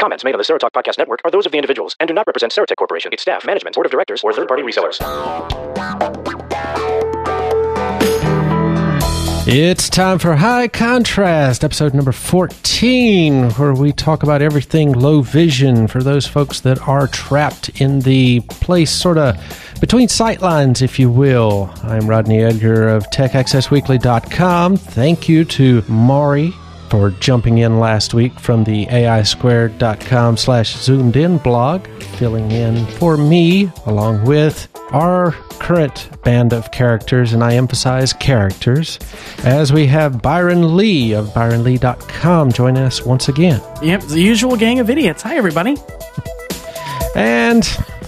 [0.00, 2.26] Comments made on the Serotalk Podcast Network are those of the individuals and do not
[2.26, 4.98] represent Serotek Corporation, its staff, management, board of directors, or third-party resellers.
[9.46, 15.86] It's time for High Contrast, episode number 14, where we talk about everything low vision
[15.86, 19.36] for those folks that are trapped in the place sort of
[19.82, 21.70] between sightlines, if you will.
[21.82, 24.78] I'm Rodney Edgar of TechAccessWeekly.com.
[24.78, 26.54] Thank you to Maurie
[26.90, 31.86] for jumping in last week from the AISquared.com slash zoomed in blog,
[32.18, 38.98] filling in for me along with our current band of characters, and I emphasize characters,
[39.44, 43.62] as we have Byron Lee of ByronLee.com joining us once again.
[43.82, 45.22] Yep, the usual gang of idiots.
[45.22, 45.76] Hi, everybody.
[47.14, 47.64] And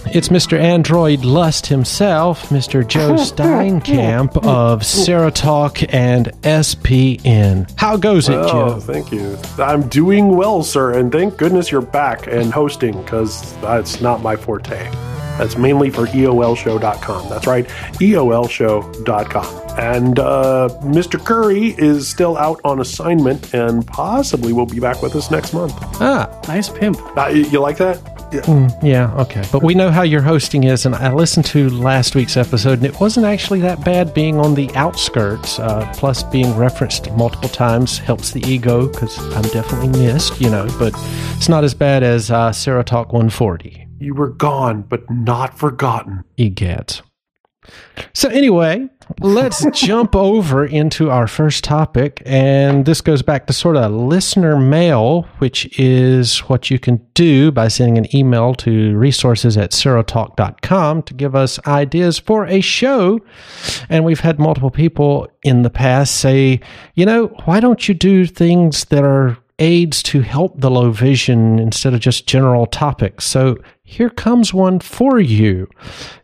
[0.07, 0.59] it's Mr.
[0.59, 2.85] Android Lust himself, Mr.
[2.87, 7.71] Joe Steinkamp of Serotalk and SPN.
[7.77, 8.79] How goes it, Oh, Joe?
[8.79, 9.37] thank you.
[9.57, 14.35] I'm doing well, sir, and thank goodness you're back and hosting because that's not my
[14.35, 14.89] forte.
[15.37, 17.29] That's mainly for EOLshow.com.
[17.29, 17.65] That's right,
[18.47, 19.59] EOLshow.com.
[19.79, 21.23] And uh, Mr.
[21.23, 25.73] Curry is still out on assignment and possibly will be back with us next month.
[25.99, 26.99] Ah, Nice pimp.
[27.17, 27.97] Uh, you you like that?
[28.33, 28.69] Yeah.
[28.81, 29.43] yeah, okay.
[29.51, 32.85] But we know how your hosting is, and I listened to last week's episode, and
[32.85, 35.59] it wasn't actually that bad being on the outskirts.
[35.59, 40.67] Uh, plus, being referenced multiple times helps the ego because I'm definitely missed, you know.
[40.79, 40.93] But
[41.35, 43.87] it's not as bad as uh, Serotalk 140.
[43.99, 46.23] You were gone, but not forgotten.
[46.37, 47.01] EGAT.
[48.13, 52.21] So, anyway, let's jump over into our first topic.
[52.25, 57.51] And this goes back to sort of listener mail, which is what you can do
[57.51, 63.19] by sending an email to resources at serotalk.com to give us ideas for a show.
[63.89, 66.59] And we've had multiple people in the past say,
[66.95, 71.59] you know, why don't you do things that are aids to help the low vision
[71.59, 73.25] instead of just general topics?
[73.25, 75.67] So, here comes one for you.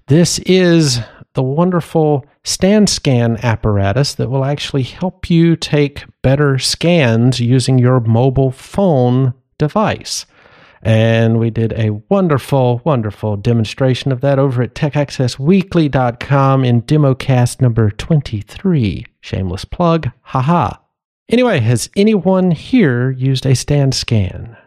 [0.07, 1.01] This is
[1.39, 8.01] the wonderful stand scan apparatus that will actually help you take better scans using your
[8.01, 10.25] mobile phone device.
[10.81, 17.89] And we did a wonderful, wonderful demonstration of that over at techaccessweekly.com in democast number
[17.91, 19.05] 23.
[19.21, 20.09] Shameless plug.
[20.23, 20.71] Haha.
[21.29, 24.57] Anyway, has anyone here used a stand scan?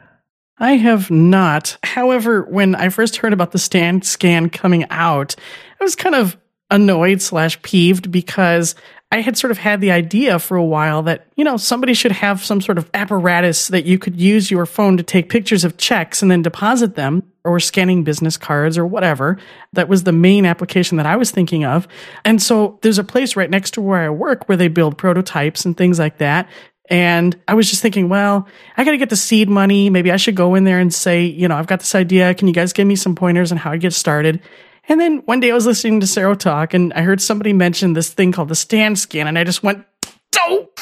[0.56, 1.76] I have not.
[1.82, 5.34] However, when I first heard about the stand scan coming out,
[5.78, 6.38] I was kind of
[6.72, 8.74] annoyed slash peeved because
[9.12, 12.12] I had sort of had the idea for a while that, you know, somebody should
[12.12, 15.76] have some sort of apparatus that you could use your phone to take pictures of
[15.76, 19.38] checks and then deposit them or scanning business cards or whatever.
[19.74, 21.86] That was the main application that I was thinking of.
[22.24, 25.66] And so there's a place right next to where I work where they build prototypes
[25.66, 26.48] and things like that.
[26.88, 29.90] And I was just thinking, well, I got to get the seed money.
[29.90, 32.32] Maybe I should go in there and say, you know, I've got this idea.
[32.34, 34.40] Can you guys give me some pointers on how to get started?
[34.88, 38.12] And then one day I was listening to Serotalk and I heard somebody mention this
[38.12, 39.26] thing called the stand scan.
[39.26, 39.84] And I just went,
[40.32, 40.80] dope.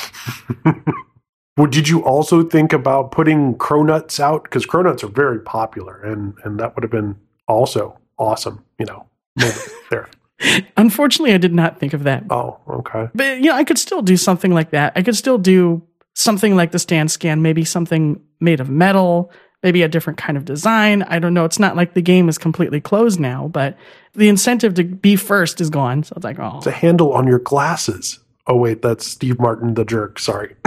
[1.60, 4.44] Well, did you also think about putting cronuts out?
[4.44, 7.16] Because cronuts are very popular, and and that would have been
[7.48, 8.64] also awesome.
[8.78, 9.06] You know,
[9.90, 10.08] there.
[10.78, 12.24] unfortunately, I did not think of that.
[12.30, 13.08] Oh, okay.
[13.14, 14.94] But, you know, I could still do something like that.
[14.96, 15.82] I could still do
[16.14, 19.30] something like the stand scan, maybe something made of metal,
[19.62, 21.02] maybe a different kind of design.
[21.04, 21.44] I don't know.
[21.44, 23.76] It's not like the game is completely closed now, but
[24.14, 26.02] the incentive to be first is gone.
[26.02, 28.18] So it's like, oh, It's a handle on your glasses.
[28.46, 30.18] Oh wait, that's Steve Martin the jerk.
[30.18, 30.56] Sorry.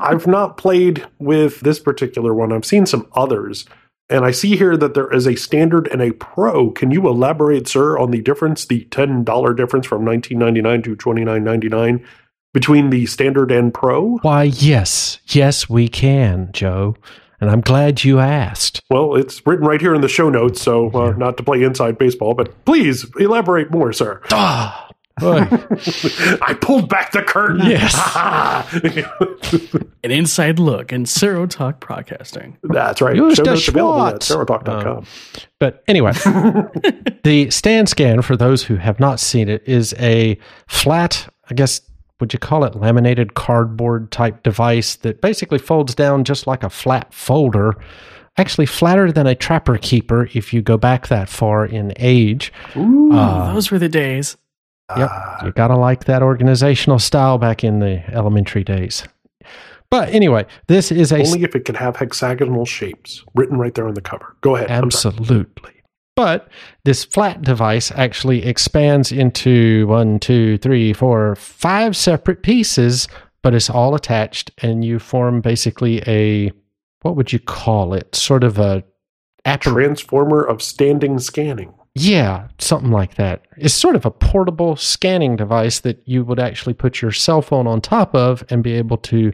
[0.00, 2.52] I've not played with this particular one.
[2.52, 3.66] I've seen some others.
[4.08, 6.70] And I see here that there is a standard and a pro.
[6.70, 12.04] Can you elaborate, sir, on the difference, the $10 difference from 19.99 to 29.99
[12.54, 14.18] between the standard and pro?
[14.18, 16.94] Why, yes, yes, we can, Joe.
[17.40, 18.80] And I'm glad you asked.
[18.90, 21.98] Well, it's written right here in the show notes, so uh, not to play inside
[21.98, 24.22] baseball, but please elaborate more, sir.
[24.32, 24.82] Ah.
[25.18, 27.64] I pulled back the curtain.
[27.64, 27.94] Yes.
[30.04, 32.58] an inside look in Serotalk Broadcasting.
[32.62, 33.16] That's right.
[33.16, 34.46] Use Show the notes available at SWAT.
[34.46, 34.98] serotalk.com.
[34.98, 35.06] Um,
[35.58, 36.12] But anyway,
[37.24, 41.80] the stand scan, for those who have not seen it, is a flat, I guess,
[42.20, 46.70] would you call it laminated cardboard type device that basically folds down just like a
[46.70, 47.74] flat folder.
[48.38, 52.52] Actually, flatter than a trapper keeper if you go back that far in age.
[52.76, 53.12] Ooh.
[53.12, 54.36] Uh, Those were the days.
[54.96, 55.10] Yep.
[55.44, 59.02] You got to like that organizational style back in the elementary days.
[59.90, 63.88] But anyway, this is a Only if it can have hexagonal shapes written right there
[63.88, 64.36] on the cover.
[64.40, 64.70] Go ahead.
[64.70, 65.75] Absolutely.
[66.16, 66.48] But
[66.84, 73.06] this flat device actually expands into one, two, three, four, five separate pieces,
[73.42, 76.50] but it's all attached, and you form basically a
[77.02, 78.16] what would you call it?
[78.16, 78.82] Sort of a
[79.44, 81.72] appar- Transformer of standing scanning.
[81.94, 83.42] yeah, something like that.
[83.58, 87.66] It's sort of a portable scanning device that you would actually put your cell phone
[87.66, 89.32] on top of and be able to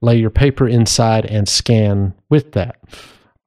[0.00, 2.76] lay your paper inside and scan with that.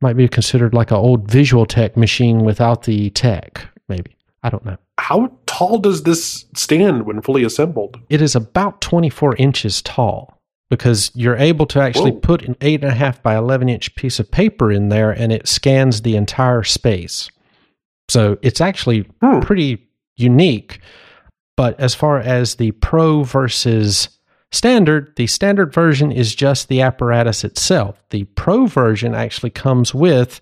[0.01, 4.15] Might be considered like an old visual tech machine without the tech, maybe.
[4.44, 4.77] I don't know.
[5.00, 8.00] How tall does this stand when fully assembled?
[8.09, 10.39] It is about 24 inches tall
[10.69, 12.19] because you're able to actually Whoa.
[12.19, 16.15] put an 8.5 by 11 inch piece of paper in there and it scans the
[16.15, 17.30] entire space.
[18.09, 19.39] So it's actually Hmm.
[19.39, 19.88] pretty
[20.18, 20.80] unique.
[21.57, 24.09] But as far as the pro versus
[24.51, 28.01] standard, the standard version is just the apparatus itself.
[28.09, 30.39] The pro version actually comes with,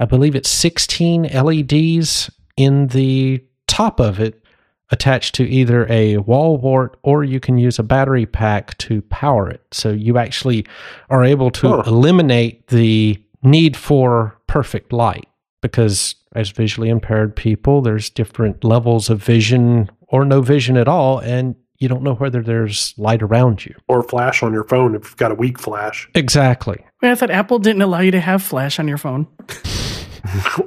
[0.00, 4.42] I believe it's 16 LEDs in the top of it
[4.90, 9.48] attached to either a wall wart or you can use a battery pack to power
[9.48, 9.62] it.
[9.72, 10.66] So you actually
[11.08, 15.26] are able to eliminate the need for perfect light
[15.62, 21.18] because as visually impaired people, there's different levels of vision or no vision at all,
[21.20, 23.74] and you don't know whether there's light around you.
[23.88, 26.08] Or flash on your phone if you've got a weak flash.
[26.14, 26.78] Exactly.
[27.02, 29.26] Wait, I thought Apple didn't allow you to have flash on your phone.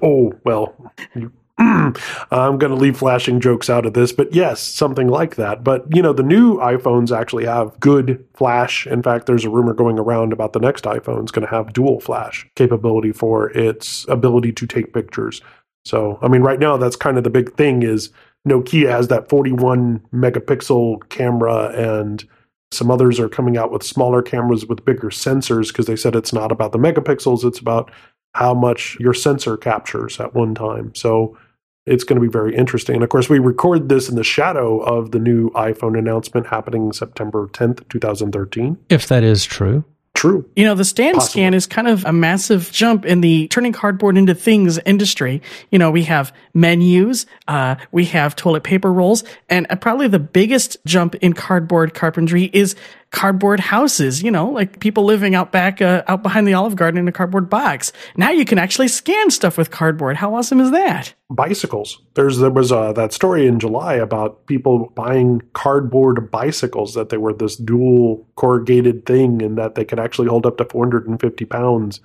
[0.04, 0.76] Oh, well,
[1.16, 1.98] you- mm,
[2.30, 5.64] I'm going to leave flashing jokes out of this, but yes, something like that.
[5.64, 8.86] But, you know, the new iPhones actually have good flash.
[8.86, 11.72] In fact, there's a rumor going around about the next iPhone is going to have
[11.72, 15.42] dual flash capability for its ability to take pictures.
[15.86, 18.10] So, I mean, right now, that's kind of the big thing is
[18.48, 22.24] Nokia has that 41 megapixel camera and
[22.72, 26.34] some others are coming out with smaller cameras with bigger sensors because they said it's
[26.34, 27.92] not about the megapixels, it's about
[28.34, 30.94] how much your sensor captures at one time.
[30.94, 31.38] So
[31.86, 32.96] it's going to be very interesting.
[32.96, 36.92] And of course, we record this in the shadow of the new iPhone announcement happening
[36.92, 38.78] September 10th, 2013.
[38.90, 39.86] If that is true.
[40.16, 40.50] True.
[40.56, 44.18] You know, the stand scan is kind of a massive jump in the turning cardboard
[44.18, 45.42] into things industry.
[45.72, 50.18] You know, we have menus, uh, we have toilet paper rolls, and uh, probably the
[50.18, 52.76] biggest jump in cardboard carpentry is
[53.16, 54.22] cardboard houses.
[54.22, 57.12] You know, like people living out back, uh, out behind the Olive Garden in a
[57.12, 57.92] cardboard box.
[58.18, 60.18] Now you can actually scan stuff with cardboard.
[60.18, 61.16] How awesome is that?
[61.32, 62.02] Bicycles.
[62.14, 67.18] There's there was uh, that story in July about people buying cardboard bicycles that they
[67.18, 72.02] were this dual corrugated thing and that they could actually hold up to 450 pounds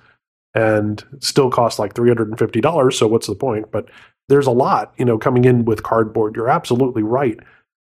[0.55, 2.93] and still cost like $350.
[2.93, 3.71] So what's the point?
[3.71, 3.89] But
[4.29, 6.35] there's a lot, you know, coming in with cardboard.
[6.35, 7.37] You're absolutely right.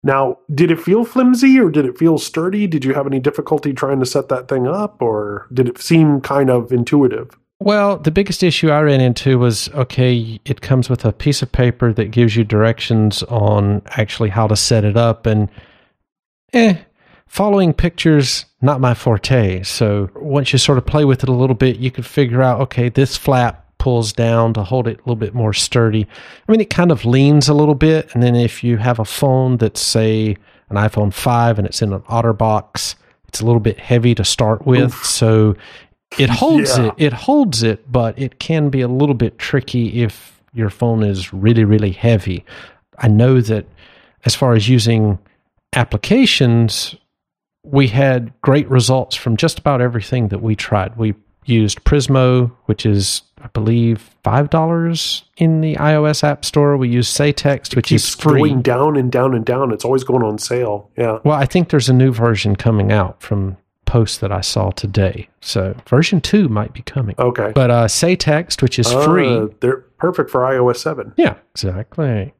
[0.06, 2.68] Now, did it feel flimsy or did it feel sturdy?
[2.68, 6.22] Did you have any difficulty trying to set that thing up or did it seem
[6.22, 7.36] kind of intuitive?
[7.60, 11.52] Well, the biggest issue I ran into was okay, it comes with a piece of
[11.52, 15.25] paper that gives you directions on actually how to set it up.
[15.25, 15.50] And
[16.54, 16.78] eh,
[17.25, 19.63] following pictures, not my forte.
[19.63, 22.62] So once you sort of play with it a little bit, you could figure out
[22.62, 26.08] okay, this flap pulls down to hold it a little bit more sturdy.
[26.48, 28.10] I mean, it kind of leans a little bit.
[28.16, 30.38] And then if you have a phone that's, say,
[30.72, 32.96] an iPhone 5 and it's in an OtterBox,
[33.28, 34.92] it's a little bit heavy to start with.
[35.04, 35.56] So
[36.18, 36.88] it holds Yeah.
[36.88, 36.94] it.
[36.98, 41.32] It holds it, but it can be a little bit tricky if your phone is
[41.32, 42.44] really, really heavy.
[42.98, 43.68] I know that
[44.26, 45.20] as far as using
[45.76, 46.96] applications,
[47.64, 50.98] we had great results from just about everything that we tried.
[50.98, 51.14] We
[51.46, 56.75] used Prizmo, which is, I believe, five dollars in the iOS App Store.
[56.77, 58.39] We used Saytext, which is Keeps free.
[58.39, 59.72] going down and down and down.
[59.72, 60.89] It's always going on sale.
[60.98, 61.20] Yeah.
[61.24, 65.29] Well, I think there's a new version coming out from posts that I saw today.
[65.41, 67.15] So version two might be coming.
[67.20, 67.51] Okay.
[67.53, 69.27] But uh, Saytext, which is free.
[69.31, 71.13] Uh, they're perfect for iOS 7.
[71.17, 72.34] Yeah, exactly.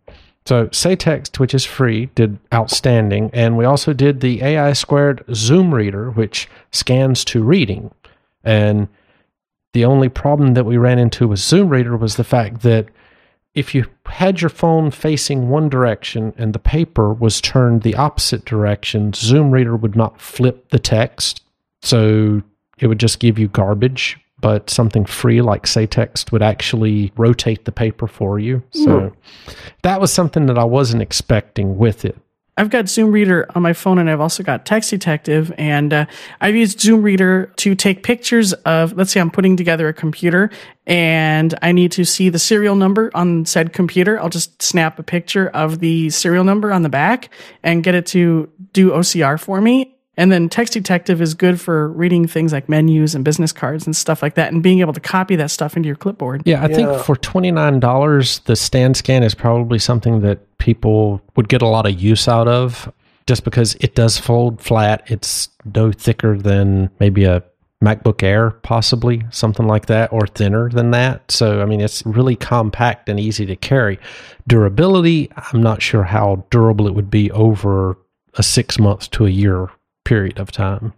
[0.48, 3.30] So Saytext, which is free, did outstanding.
[3.32, 7.92] And we also did the AI squared Zoom reader, which scans to reading.
[8.44, 8.88] And
[9.76, 12.88] the only problem that we ran into with Zoom reader was the fact that
[13.56, 18.46] if you had your phone facing one direction and the paper was turned the opposite
[18.46, 21.44] direction, Zoom reader would not flip the text.
[21.82, 22.42] So
[22.78, 27.74] it would just give you garbage, but something free like Saytext would actually rotate the
[27.74, 28.64] paper for you.
[28.72, 29.52] So hmm.
[29.82, 32.18] that was something that I wasn't expecting with it.
[32.58, 35.54] I've got Zoom Reader on my phone and I've also got Text Detective.
[35.58, 36.06] And uh,
[36.40, 40.50] I've used Zoom Reader to take pictures of, let's say I'm putting together a computer
[40.88, 44.20] and I need to see the serial number on said computer.
[44.20, 47.30] I'll just snap a picture of the serial number on the back
[47.62, 49.95] and get it to do OCR for me.
[50.18, 53.96] And then Text Detective is good for reading things like menus and business cards and
[53.96, 56.42] stuff like that and being able to copy that stuff into your clipboard.
[56.46, 56.76] Yeah, I Yeah.
[56.76, 61.86] think for $29, the stand scan is probably something that people would get a lot
[61.86, 62.92] of use out of
[63.28, 65.04] just because it does fold flat.
[65.08, 67.44] It's no thicker than maybe a
[67.84, 71.30] MacBook Air, possibly something like that, or thinner than that.
[71.30, 74.00] So, I mean, it's really compact and easy to carry.
[74.48, 77.98] Durability, I'm not sure how durable it would be over
[78.36, 79.70] a six months to a year
[80.06, 80.94] period of time.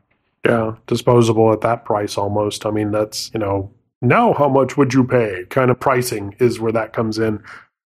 [0.46, 2.66] Yeah, disposable at that price almost.
[2.66, 3.72] I mean, that's, you know,
[4.02, 7.44] now how much would you pay kind of pricing is where that comes in.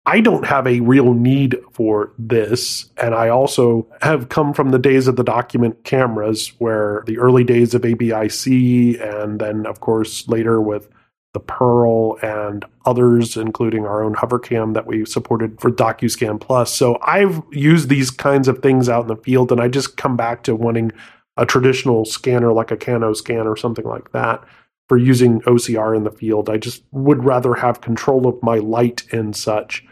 [0.08, 2.88] I don't have a real need for this.
[3.02, 7.42] And I also have come from the days of the document cameras, where the early
[7.42, 10.88] days of ABIC, and then, of course, later with
[11.36, 16.74] the Pearl and others, including our own Hovercam that we supported for DocuScan Plus.
[16.74, 20.16] So I've used these kinds of things out in the field, and I just come
[20.16, 20.92] back to wanting
[21.36, 24.42] a traditional scanner like a CanoScan or something like that
[24.88, 26.48] for using OCR in the field.
[26.48, 29.84] I just would rather have control of my light and such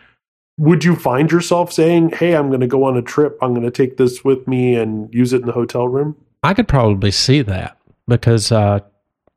[0.56, 3.36] would you find yourself saying, "Hey, I'm going to go on a trip.
[3.42, 6.16] I'm going to take this with me and use it in the hotel room"?
[6.44, 8.78] I could probably see that because uh,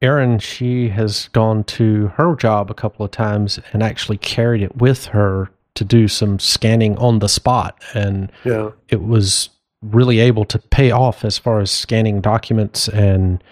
[0.01, 4.77] Erin, she has gone to her job a couple of times and actually carried it
[4.77, 8.71] with her to do some scanning on the spot, and yeah.
[8.89, 9.49] it was
[9.81, 13.43] really able to pay off as far as scanning documents and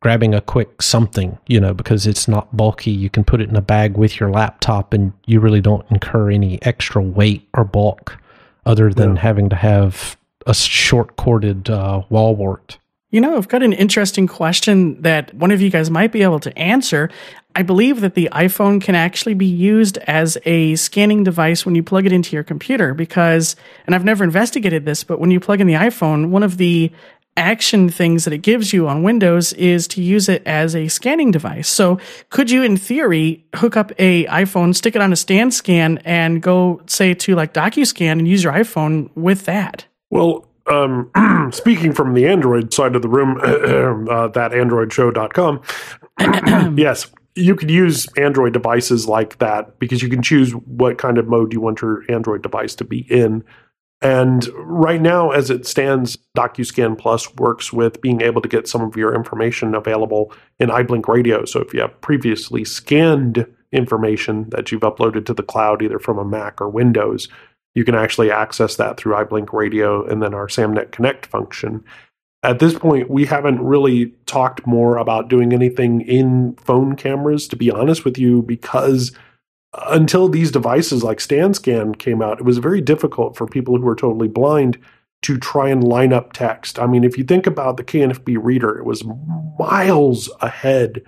[0.00, 2.90] grabbing a quick something, you know, because it's not bulky.
[2.90, 6.30] You can put it in a bag with your laptop and you really don't incur
[6.30, 8.18] any extra weight or bulk
[8.66, 9.22] other than yeah.
[9.22, 12.78] having to have a short corded uh, wall wart.
[13.14, 16.40] You know, I've got an interesting question that one of you guys might be able
[16.40, 17.10] to answer.
[17.54, 21.84] I believe that the iPhone can actually be used as a scanning device when you
[21.84, 23.54] plug it into your computer because,
[23.86, 26.90] and I've never investigated this, but when you plug in the iPhone, one of the
[27.36, 31.30] action things that it gives you on Windows is to use it as a scanning
[31.30, 31.68] device.
[31.68, 35.98] So could you, in theory, hook up a iPhone, stick it on a stand scan
[35.98, 39.84] and go say to like DocuScan and use your iPhone with that?
[40.10, 41.10] Well, um,
[41.52, 45.60] speaking from the Android side of the room, uh, that androidshow.com,
[46.78, 51.26] yes, you could use Android devices like that because you can choose what kind of
[51.26, 53.44] mode you want your Android device to be in.
[54.00, 58.82] And right now, as it stands, DocuScan Plus works with being able to get some
[58.82, 61.44] of your information available in iBlink Radio.
[61.46, 66.18] So if you have previously scanned information that you've uploaded to the cloud, either from
[66.18, 67.28] a Mac or Windows,
[67.74, 71.84] you can actually access that through iBlink Radio and then our SAMNet Connect function.
[72.42, 77.56] At this point, we haven't really talked more about doing anything in phone cameras, to
[77.56, 79.12] be honest with you, because
[79.88, 83.96] until these devices like StandScan came out, it was very difficult for people who were
[83.96, 84.78] totally blind
[85.22, 86.78] to try and line up text.
[86.78, 89.04] I mean, if you think about the KNFB reader, it was
[89.58, 91.02] miles ahead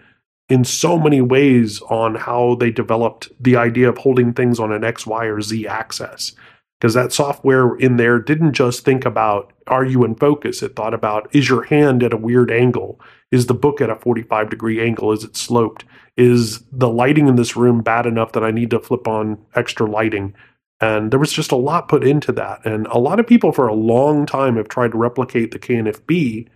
[0.49, 4.85] in so many ways on how they developed the idea of holding things on an
[4.85, 6.35] X, Y, or Z axis.
[6.79, 10.63] Because that software in there didn't just think about are you in focus?
[10.63, 13.01] It thought about is your hand at a weird angle?
[13.31, 15.13] Is the book at a 45 degree angle?
[15.13, 15.85] Is it sloped?
[16.17, 19.87] Is the lighting in this room bad enough that I need to flip on extra
[19.87, 20.35] lighting?
[20.81, 22.65] And there was just a lot put into that.
[22.67, 26.49] And a lot of people for a long time have tried to replicate the KNFB,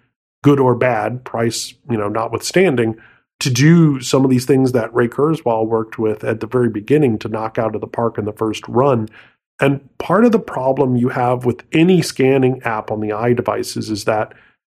[0.42, 2.96] good or bad, price, you know, notwithstanding,
[3.40, 7.18] to do some of these things that Ray Kurzweil worked with at the very beginning
[7.20, 9.08] to knock out of the park in the first run.
[9.60, 14.04] And part of the problem you have with any scanning app on the iDevices is
[14.04, 14.32] that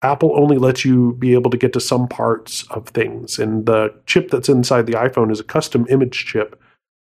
[0.02, 3.38] Apple only lets you be able to get to some parts of things.
[3.38, 6.60] And the chip that's inside the iPhone is a custom image chip.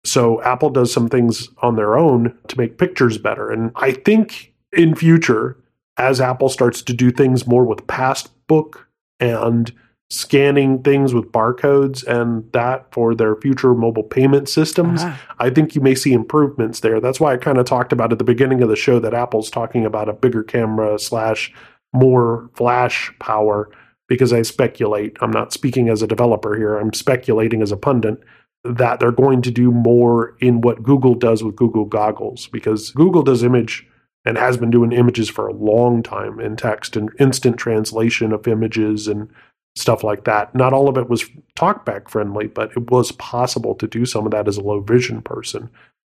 [0.04, 3.50] So Apple does some things on their own to make pictures better.
[3.50, 5.58] And I think in future,
[5.98, 8.86] as Apple starts to do things more with Passbook
[9.20, 9.70] and
[10.10, 15.34] scanning things with barcodes and that for their future mobile payment systems, uh-huh.
[15.38, 17.00] I think you may see improvements there.
[17.00, 19.50] That's why I kind of talked about at the beginning of the show that Apple's
[19.50, 21.52] talking about a bigger camera slash
[21.92, 23.70] more flash power
[24.08, 28.18] because I speculate, I'm not speaking as a developer here, I'm speculating as a pundit
[28.64, 33.22] that they're going to do more in what Google does with Google Goggles because Google
[33.22, 33.86] does image
[34.24, 38.48] and has been doing images for a long time in text and instant translation of
[38.48, 39.30] images and
[39.78, 40.54] stuff like that.
[40.54, 41.24] Not all of it was
[41.56, 45.22] talkback friendly, but it was possible to do some of that as a low vision
[45.22, 45.70] person.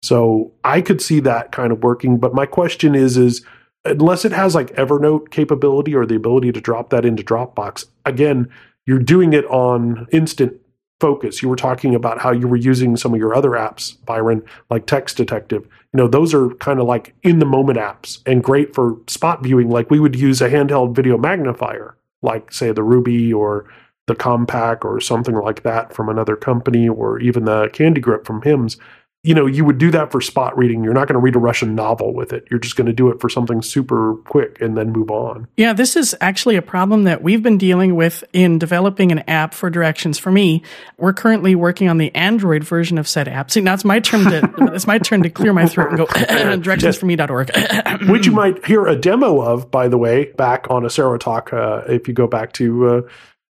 [0.02, 2.18] So I could see that kind of working.
[2.18, 3.44] But my question is, is
[3.84, 8.48] unless it has like Evernote capability or the ability to drop that into Dropbox, again,
[8.86, 10.60] you're doing it on instant
[11.00, 11.42] focus.
[11.42, 14.86] You were talking about how you were using some of your other apps, Byron, like
[14.86, 15.66] Text Detective.
[15.92, 19.42] You know, those are kind of like in the moment apps and great for spot
[19.42, 19.70] viewing.
[19.70, 23.66] Like we would use a handheld video magnifier, like say the Ruby or
[24.06, 28.42] the Compact or something like that from another company, or even the Candy Grip from
[28.42, 28.76] HIMS
[29.22, 30.82] you know, you would do that for spot reading.
[30.82, 32.46] You're not going to read a Russian novel with it.
[32.50, 35.46] You're just going to do it for something super quick and then move on.
[35.58, 39.52] Yeah, this is actually a problem that we've been dealing with in developing an app
[39.52, 40.18] for directions.
[40.18, 40.62] For me,
[40.96, 43.50] we're currently working on the Android version of said app.
[43.50, 46.06] See, now it's my turn to it's my turn to clear my throat and go
[46.06, 48.08] directionsforme.org.
[48.10, 51.52] Which you might hear a demo of, by the way, back on a Serotalk.
[51.52, 53.02] Uh, if you go back to uh,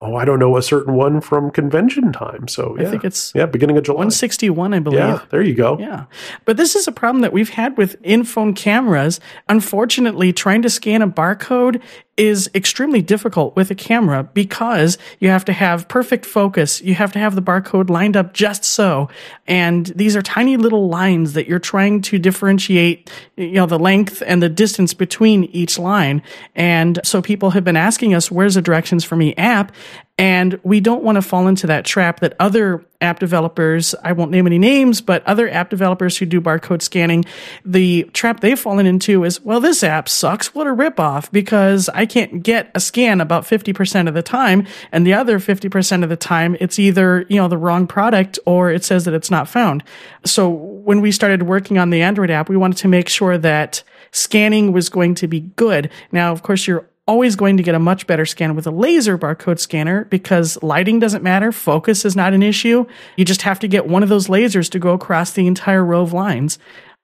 [0.05, 2.47] oh, I don't know, a certain one from convention time.
[2.49, 2.87] So yeah.
[2.87, 3.97] I think it's yeah, beginning of July.
[3.97, 5.01] 161, I believe.
[5.01, 5.79] Yeah, there you go.
[5.79, 6.05] Yeah.
[6.45, 9.21] But this is a problem that we've had with in phone cameras.
[9.49, 11.81] Unfortunately, trying to scan a barcode
[12.16, 16.80] is extremely difficult with a camera because you have to have perfect focus.
[16.80, 19.09] You have to have the barcode lined up just so.
[19.47, 24.23] And these are tiny little lines that you're trying to differentiate, you know, the length
[24.26, 26.23] and the distance between each line.
[26.54, 29.73] And so people have been asking us, where's the directions for me app?
[30.16, 34.30] And we don't want to fall into that trap that other app developers, I won't
[34.30, 37.25] name any names, but other app developers who do barcode scanning,
[37.64, 40.54] the trap they've fallen into is, well, this app sucks.
[40.54, 44.68] What a ripoff because I can't get a scan about 50% of the time.
[44.92, 48.71] And the other 50% of the time, it's either, you know, the wrong product or
[48.71, 49.83] it says that it's not found.
[50.25, 53.83] So when we started working on the Android app, we wanted to make sure that
[54.12, 55.90] scanning was going to be good.
[56.12, 59.19] Now, of course, you're always going to get a much better scan with a laser
[59.19, 62.87] barcode scanner because lighting doesn't matter, focus is not an issue.
[63.17, 66.03] You just have to get one of those lasers to go across the entire row
[66.03, 66.59] of lines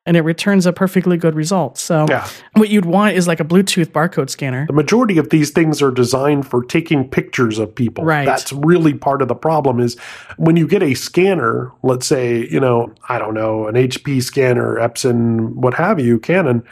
[0.07, 1.77] and it returns a perfectly good result.
[1.77, 2.27] So yeah.
[2.55, 4.67] what you'd want is like a Bluetooth barcode scanner.
[4.67, 8.05] The majority of these things are designed for taking pictures of people.
[8.05, 8.25] Right.
[8.25, 9.99] That's really part of the problem is
[10.39, 14.77] when you get a scanner, let's say, you know, I don't know, an HP scanner,
[14.77, 16.65] Epson, what have you, Canon,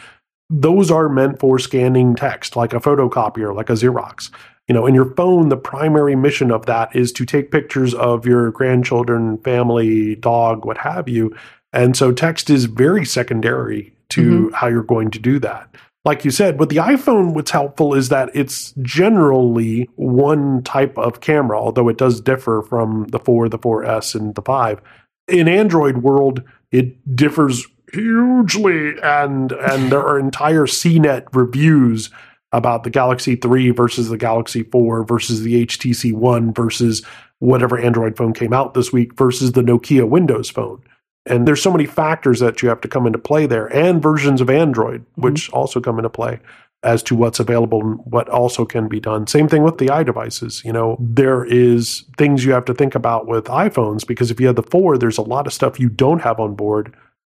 [0.50, 4.30] those are meant for scanning text, like a photocopier, like a Xerox.
[4.66, 8.26] You know, in your phone, the primary mission of that is to take pictures of
[8.26, 11.34] your grandchildren, family, dog, what have you.
[11.72, 14.54] And so text is very secondary to mm-hmm.
[14.54, 15.74] how you're going to do that.
[16.04, 21.20] Like you said, with the iPhone, what's helpful is that it's generally one type of
[21.20, 24.80] camera, although it does differ from the 4, the 4S, and the 5.
[25.28, 32.10] In Android world, it differs hugely and and there are entire CNET reviews
[32.52, 37.04] about the Galaxy 3 versus the Galaxy 4 versus the HTC One versus
[37.40, 40.82] whatever Android phone came out this week versus the Nokia Windows phone.
[41.26, 44.40] And there's so many factors that you have to come into play there and versions
[44.40, 45.22] of Android, mm-hmm.
[45.22, 46.40] which also come into play
[46.82, 49.26] as to what's available and what also can be done.
[49.26, 50.64] Same thing with the iDevices.
[50.64, 54.46] You know, there is things you have to think about with iPhones because if you
[54.46, 56.94] have the four, there's a lot of stuff you don't have on board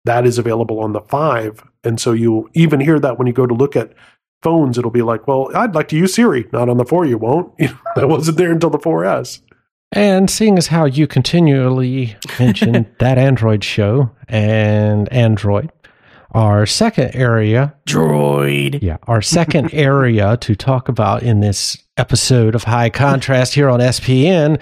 [0.06, 1.64] that is available on the 5.
[1.84, 3.94] And so you'll even hear that when you go to look at
[4.42, 6.48] phones, it'll be like, well, I'd like to use Siri.
[6.52, 7.56] Not on the 4, you won't.
[7.96, 9.42] that wasn't there until the 4S.
[9.92, 15.72] And seeing as how you continually mention that Android show and Android,
[16.32, 18.82] our second area, Droid.
[18.82, 23.80] Yeah, our second area to talk about in this episode of High Contrast here on
[23.80, 24.62] SPN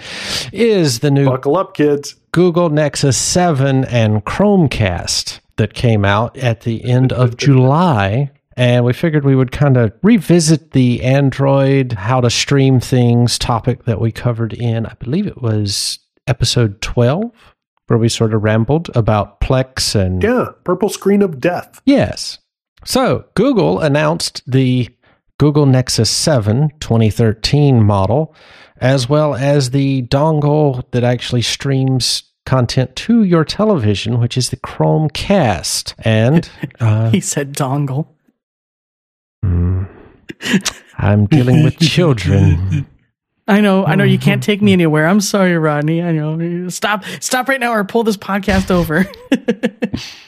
[0.52, 2.16] is the new Buckle up, kids.
[2.32, 8.30] Google Nexus 7 and Chromecast that came out at the end of July.
[8.56, 13.84] And we figured we would kind of revisit the Android, how to stream things topic
[13.84, 17.30] that we covered in, I believe it was episode 12,
[17.88, 20.22] where we sort of rambled about Plex and.
[20.22, 21.82] Yeah, purple screen of death.
[21.84, 22.38] Yes.
[22.84, 24.88] So Google announced the
[25.38, 28.34] Google Nexus 7 2013 model
[28.80, 34.56] as well as the dongle that actually streams content to your television, which is the
[34.56, 35.94] Chromecast.
[35.98, 36.48] And
[36.80, 38.08] uh, he said dongle.
[39.44, 39.88] Mm,
[40.96, 42.86] I'm dealing with children.
[43.48, 44.04] I know, I know.
[44.04, 45.06] You can't take me anywhere.
[45.06, 46.02] I'm sorry, Rodney.
[46.02, 46.68] I know.
[46.68, 49.10] Stop, stop right now, or pull this podcast over.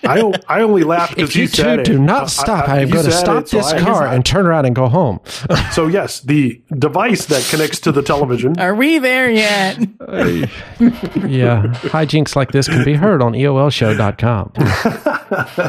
[0.03, 2.69] I I only laugh because you said do not stop.
[2.69, 4.75] I, I, I am going to stop it, this so car and turn around and
[4.75, 5.21] go home.
[5.73, 8.59] so yes, the device that connects to the television.
[8.59, 9.79] Are we there yet?
[9.79, 14.53] yeah, hijinks like this can be heard on EOLShow.com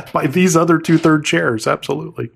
[0.14, 1.68] by these other two third chairs.
[1.68, 2.32] Absolutely.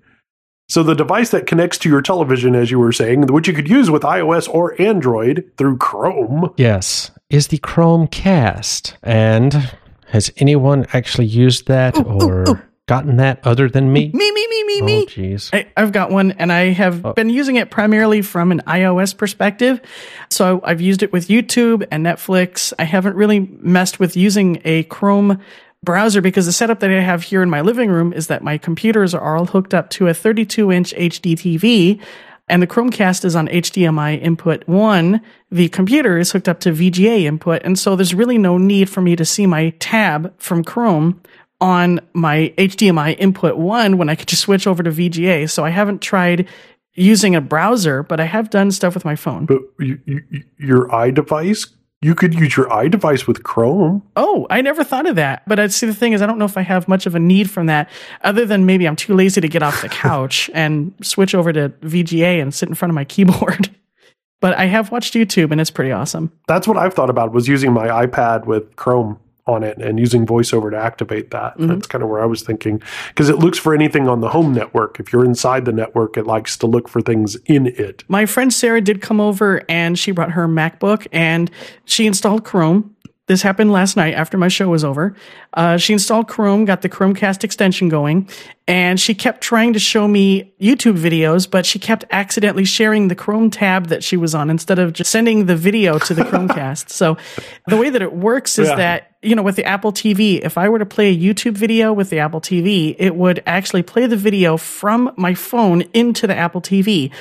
[0.68, 3.70] So the device that connects to your television, as you were saying, which you could
[3.70, 6.52] use with iOS or Android through Chrome.
[6.58, 8.96] Yes, is the Chromecast.
[9.04, 9.76] And
[10.08, 12.62] has anyone actually used that ooh, or ooh, ooh.
[12.88, 14.10] gotten that other than me?
[14.12, 15.02] Me, me, me, me, oh, me.
[15.04, 15.68] Oh, jeez.
[15.78, 17.14] I've got one and I have oh.
[17.14, 19.80] been using it primarily from an iOS perspective.
[20.32, 22.74] So I've used it with YouTube and Netflix.
[22.80, 25.42] I haven't really messed with using a Chrome
[25.86, 28.58] browser because the setup that I have here in my living room is that my
[28.58, 32.02] computers are all hooked up to a 32 inch HD TV
[32.48, 35.22] and the Chromecast is on HDMI input one.
[35.50, 37.64] The computer is hooked up to VGA input.
[37.64, 41.22] And so there's really no need for me to see my tab from Chrome
[41.60, 45.50] on my HDMI input one when I could just switch over to VGA.
[45.50, 46.48] So I haven't tried
[46.94, 49.48] using a browser, but I have done stuff with my phone.
[49.48, 50.22] But you, you,
[50.58, 51.74] your iDevice,
[52.06, 54.04] you could use your iDevice with Chrome.
[54.16, 55.42] Oh, I never thought of that.
[55.48, 57.20] But I see the thing is, I don't know if I have much of a
[57.20, 57.90] need from that,
[58.22, 61.70] other than maybe I'm too lazy to get off the couch and switch over to
[61.82, 63.76] VGA and sit in front of my keyboard.
[64.40, 66.32] but I have watched YouTube, and it's pretty awesome.
[66.48, 70.26] That's what I've thought about was using my iPad with Chrome on it and using
[70.26, 71.54] voiceover to activate that.
[71.54, 71.68] Mm-hmm.
[71.68, 74.54] That's kind of where I was thinking because it looks for anything on the home
[74.54, 75.00] network.
[75.00, 78.04] If you're inside the network, it likes to look for things in it.
[78.08, 81.52] My friend Sarah did come over and she brought her MacBook and
[81.86, 82.96] she installed Chrome
[83.28, 85.16] this happened last night after my show was over.
[85.54, 88.30] Uh, she installed Chrome, got the Chromecast extension going,
[88.68, 93.16] and she kept trying to show me YouTube videos, but she kept accidentally sharing the
[93.16, 96.92] Chrome tab that she was on instead of just sending the video to the Chromecast.
[96.92, 97.18] so
[97.68, 98.76] the way that it works is yeah.
[98.76, 101.92] that, you know, with the Apple TV, if I were to play a YouTube video
[101.92, 106.36] with the Apple TV, it would actually play the video from my phone into the
[106.36, 107.12] Apple TV.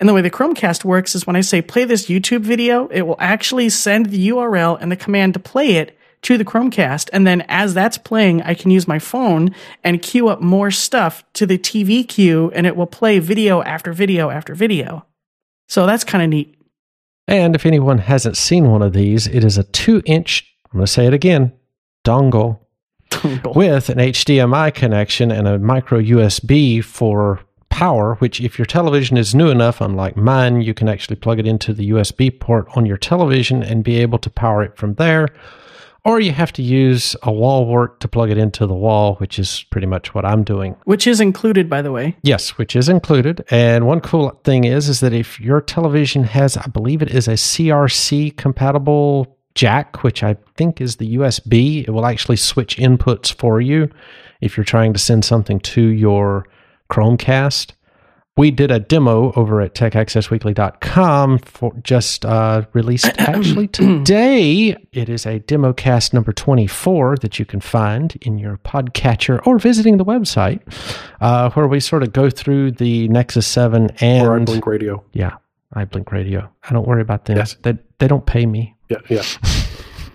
[0.00, 3.02] And the way the Chromecast works is when I say play this YouTube video, it
[3.02, 7.08] will actually send the URL and the command to play it to the Chromecast.
[7.12, 11.24] And then as that's playing, I can use my phone and queue up more stuff
[11.34, 15.06] to the TV queue and it will play video after video after video.
[15.68, 16.56] So that's kind of neat.
[17.28, 20.86] And if anyone hasn't seen one of these, it is a two inch, I'm going
[20.86, 21.52] to say it again,
[22.04, 22.60] dongle,
[23.10, 29.16] dongle with an HDMI connection and a micro USB for power, which if your television
[29.16, 32.86] is new enough, unlike mine, you can actually plug it into the USB port on
[32.86, 35.28] your television and be able to power it from there.
[36.04, 39.38] Or you have to use a wall wart to plug it into the wall, which
[39.38, 40.74] is pretty much what I'm doing.
[40.84, 42.16] Which is included, by the way.
[42.22, 43.44] Yes, which is included.
[43.50, 47.28] And one cool thing is, is that if your television has, I believe it is
[47.28, 53.32] a CEC compatible jack, which I think is the USB, it will actually switch inputs
[53.32, 53.88] for you
[54.40, 56.46] if you're trying to send something to your
[56.90, 57.72] Chromecast.
[58.34, 64.74] We did a demo over at techaccessweekly.com for just uh, released actually today.
[64.90, 69.58] It is a demo cast number 24 that you can find in your podcatcher or
[69.58, 70.60] visiting the website
[71.20, 74.26] uh, where we sort of go through the Nexus 7 and.
[74.26, 75.04] Or iBlink Radio.
[75.12, 75.36] Yeah,
[75.76, 76.50] iBlink Radio.
[76.62, 77.36] I don't worry about them.
[77.36, 77.58] Yes.
[77.60, 78.74] They, they don't pay me.
[78.92, 79.22] Yeah, yeah.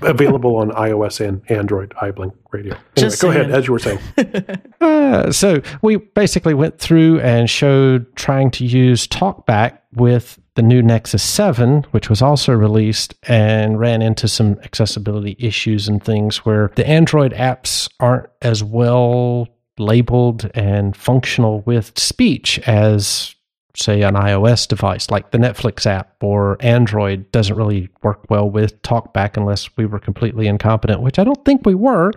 [0.02, 2.78] available on iOS and Android iBlink Radio.
[2.96, 4.00] Anyway, go ahead, as you were saying.
[4.82, 10.82] uh, so we basically went through and showed trying to use TalkBack with the new
[10.82, 16.72] Nexus 7, which was also released, and ran into some accessibility issues and things where
[16.76, 19.48] the Android apps aren't as well
[19.80, 23.36] labeled and functional with speech as
[23.80, 28.82] say, an iOS device like the Netflix app or Android doesn't really work well with
[28.82, 32.12] TalkBack unless we were completely incompetent, which I don't think we were.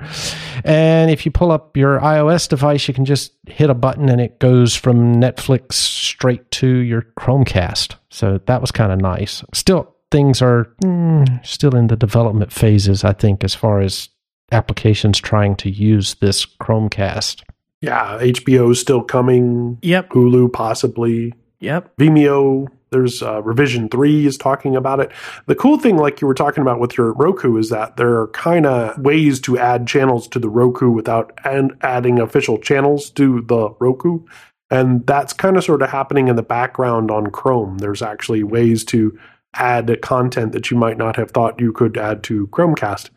[0.65, 4.21] And if you pull up your iOS device, you can just hit a button and
[4.21, 7.97] it goes from Netflix straight to your Chromecast.
[8.09, 9.45] So that was kind of nice.
[9.53, 14.09] Still, things are mm, still in the development phases, I think, as far as
[14.53, 17.43] applications trying to use this Chromecast.
[17.81, 19.79] Yeah, HBO is still coming.
[19.83, 20.11] Yep.
[20.11, 21.33] Hulu possibly.
[21.61, 21.97] Yep.
[21.97, 25.13] Vimeo, there's uh, revision three is talking about it.
[25.47, 28.29] The cool thing, like you were talking about with your Roku, is that there are
[28.29, 33.43] kind of ways to add channels to the Roku without and adding official channels to
[33.43, 34.25] the Roku.
[34.71, 37.79] And that's kind of sort of happening in the background on Chrome.
[37.79, 39.19] There's actually ways to
[39.55, 43.11] add content that you might not have thought you could add to Chromecast.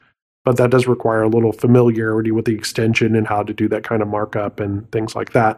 [0.45, 3.84] But that does require a little familiarity with the extension and how to do that
[3.84, 5.58] kind of markup and things like that.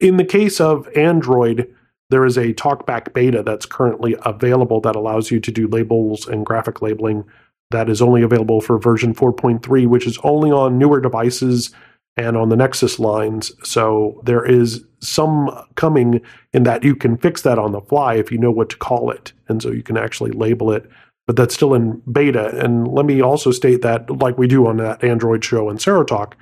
[0.00, 1.72] In the case of Android,
[2.10, 6.46] there is a TalkBack beta that's currently available that allows you to do labels and
[6.46, 7.24] graphic labeling
[7.70, 11.74] that is only available for version 4.3, which is only on newer devices
[12.16, 13.52] and on the Nexus lines.
[13.62, 16.20] So there is some coming
[16.52, 19.10] in that you can fix that on the fly if you know what to call
[19.10, 19.32] it.
[19.48, 20.88] And so you can actually label it,
[21.26, 22.56] but that's still in beta.
[22.64, 26.34] And let me also state that, like we do on that Android show and Serotalk,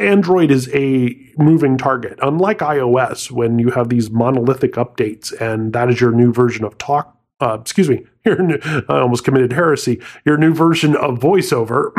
[0.00, 2.18] Android is a moving target.
[2.22, 6.76] Unlike iOS, when you have these monolithic updates and that is your new version of
[6.78, 8.58] Talk, uh, excuse me, your new,
[8.88, 10.00] I almost committed heresy.
[10.24, 11.94] Your new version of VoiceOver.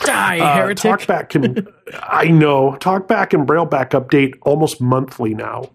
[0.04, 1.00] Die, uh, heretic.
[1.00, 1.68] Talkback can,
[2.02, 5.70] I know, Talkback and Brailleback update almost monthly now.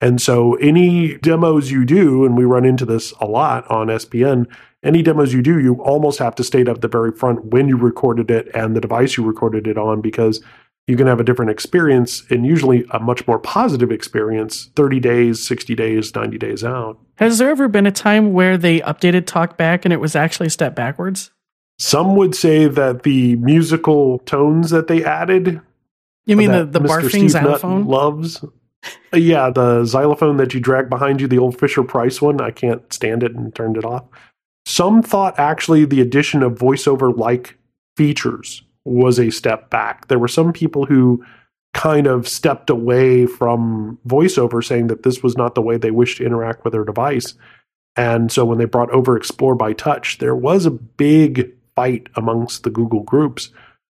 [0.00, 4.46] And so any demos you do, and we run into this a lot on SPN,
[4.82, 7.76] any demos you do, you almost have to state at the very front when you
[7.76, 10.42] recorded it and the device you recorded it on because
[10.86, 15.46] you can have a different experience and usually a much more positive experience 30 days,
[15.46, 16.98] 60 days, 90 days out.
[17.16, 20.50] Has there ever been a time where they updated TalkBack and it was actually a
[20.50, 21.30] step backwards?
[21.78, 25.60] Some would say that the musical tones that they added
[26.26, 26.86] You mean the, the Mr.
[26.88, 27.86] barfing Steve Nutt xylophone?
[27.86, 28.42] loves.
[29.12, 32.40] Uh, Yeah, the xylophone that you drag behind you, the old Fisher Price one.
[32.40, 34.04] I can't stand it and turned it off.
[34.66, 37.56] Some thought actually the addition of voiceover like
[37.96, 40.08] features was a step back.
[40.08, 41.24] There were some people who
[41.74, 46.18] kind of stepped away from voiceover saying that this was not the way they wished
[46.18, 47.34] to interact with their device.
[47.96, 52.62] And so when they brought over Explore by Touch, there was a big fight amongst
[52.64, 53.50] the Google groups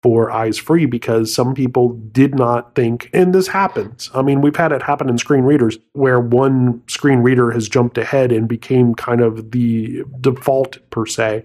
[0.03, 4.11] for eyes free because some people did not think, and this happens.
[4.15, 7.99] I mean, we've had it happen in screen readers where one screen reader has jumped
[7.99, 11.45] ahead and became kind of the default per se.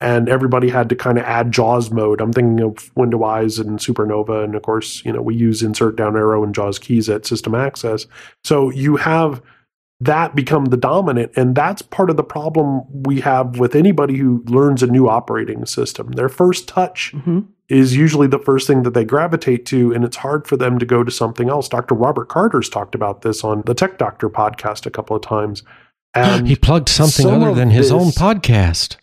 [0.00, 2.20] And everybody had to kind of add JAWS mode.
[2.20, 4.44] I'm thinking of Window Eyes and Supernova.
[4.44, 7.54] And of course, you know, we use insert down arrow and JAWS keys at system
[7.54, 8.06] access.
[8.44, 9.40] So you have
[10.00, 11.32] that become the dominant.
[11.34, 15.64] And that's part of the problem we have with anybody who learns a new operating
[15.64, 16.12] system.
[16.12, 20.18] Their first touch hmm is usually the first thing that they gravitate to, and it's
[20.18, 21.68] hard for them to go to something else.
[21.68, 21.94] Dr.
[21.94, 25.62] Robert Carter's talked about this on the Tech Doctor podcast a couple of times.
[26.14, 28.96] And he plugged something some other than his own podcast.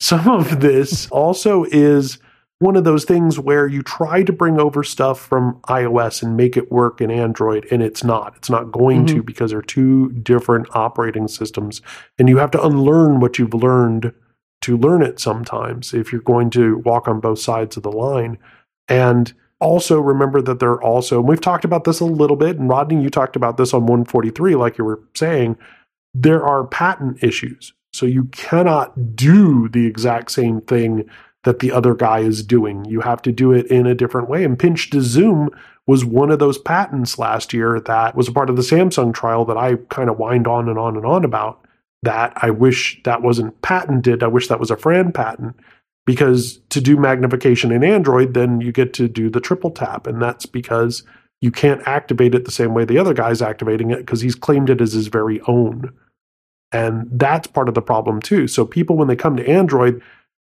[0.00, 2.18] Some of this also is
[2.58, 6.58] one of those things where you try to bring over stuff from iOS and make
[6.58, 8.34] it work in Android, and it's not.
[8.36, 9.22] It's not going to mm-hmm.
[9.22, 11.80] because they're two different operating systems,
[12.18, 14.12] and you have to unlearn what you've learned
[14.62, 18.36] to learn it sometimes if you're going to walk on both sides of the line.
[18.88, 22.58] And also remember that there are also, and we've talked about this a little bit,
[22.58, 25.56] and Rodney, you talked about this on 143, like you were saying,
[26.12, 27.72] there are patent issues.
[27.92, 31.08] So you cannot do the exact same thing
[31.44, 32.84] that the other guy is doing.
[32.84, 34.44] You have to do it in a different way.
[34.44, 35.50] And pinch to zoom
[35.86, 39.44] was one of those patents last year that was a part of the Samsung trial
[39.46, 41.66] that I kind of whined on and on and on about.
[42.02, 44.22] That I wish that wasn't patented.
[44.22, 45.56] I wish that was a FRAND patent
[46.06, 50.06] because to do magnification in Android, then you get to do the triple tap.
[50.06, 51.02] And that's because
[51.40, 54.70] you can't activate it the same way the other guy's activating it because he's claimed
[54.70, 55.92] it as his very own.
[56.72, 58.46] And that's part of the problem too.
[58.46, 60.00] So people, when they come to Android,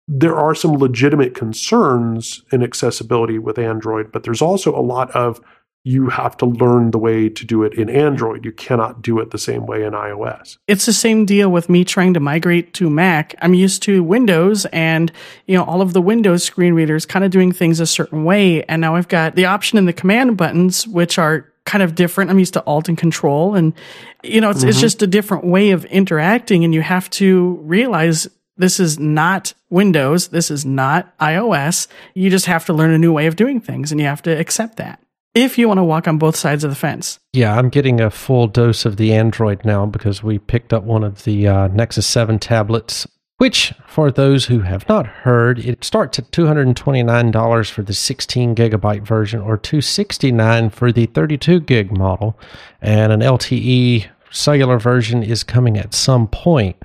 [0.07, 5.41] there are some legitimate concerns in accessibility with Android, but there's also a lot of
[5.83, 8.45] you have to learn the way to do it in Android.
[8.45, 10.59] You cannot do it the same way in iOS.
[10.69, 13.35] It's the same deal with me trying to migrate to Mac.
[13.41, 15.11] I'm used to Windows and,
[15.47, 18.63] you know, all of the Windows screen readers kind of doing things a certain way.
[18.65, 22.31] And now I've got the option in the command buttons, which are kind of different.
[22.31, 23.55] I'm used to Alt and Control.
[23.55, 23.75] And,
[24.23, 26.65] you know, it's, it's just a different way of interacting.
[26.65, 30.29] And you have to realize this is not Windows.
[30.29, 31.89] This is not iOS.
[32.15, 34.31] You just have to learn a new way of doing things and you have to
[34.31, 35.01] accept that
[35.35, 37.19] if you want to walk on both sides of the fence.
[37.33, 41.05] Yeah, I'm getting a full dose of the Android now because we picked up one
[41.05, 43.07] of the uh, Nexus 7 tablets,
[43.41, 49.01] which, for those who have not heard, it starts at $229 for the 16 gigabyte
[49.01, 52.39] version or 269 for the 32 gig model.
[52.83, 56.77] And an LTE cellular version is coming at some point.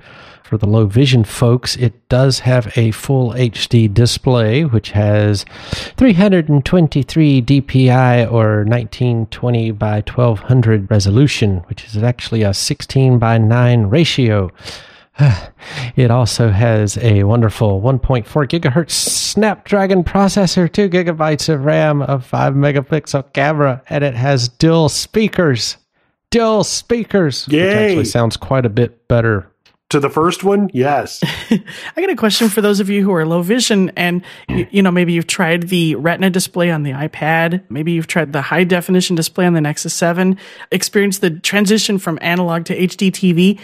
[0.44, 5.44] For the low vision folks, it does have a full HD display, which has
[5.98, 14.50] 323 dpi or 1920 by 1200 resolution, which is actually a 16 by 9 ratio.
[15.96, 22.54] It also has a wonderful 1.4 gigahertz Snapdragon processor, 2 gigabytes of RAM, a 5
[22.54, 25.78] megapixel camera, and it has dual speakers.
[26.30, 27.86] Dual speakers, which Yay.
[27.90, 29.50] actually sounds quite a bit better
[29.90, 31.22] To the first one, yes.
[31.50, 34.82] I got a question for those of you who are low vision and you, you
[34.82, 38.64] know maybe you've tried the retina display on the iPad, maybe you've tried the high
[38.64, 40.36] definition display on the Nexus 7,
[40.72, 43.60] experienced the transition from analog to HD TV.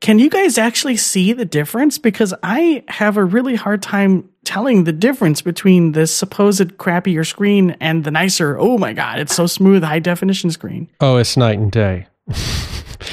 [0.00, 4.84] Can you guys actually see the difference because I have a really hard time telling
[4.84, 9.46] the difference between this supposed crappier screen and the nicer, oh my god, it's so
[9.46, 10.88] smooth high definition screen.
[11.00, 12.06] Oh, it's night and day.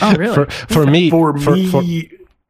[0.01, 0.35] Oh really?
[0.35, 1.83] For for me, for for- me, for-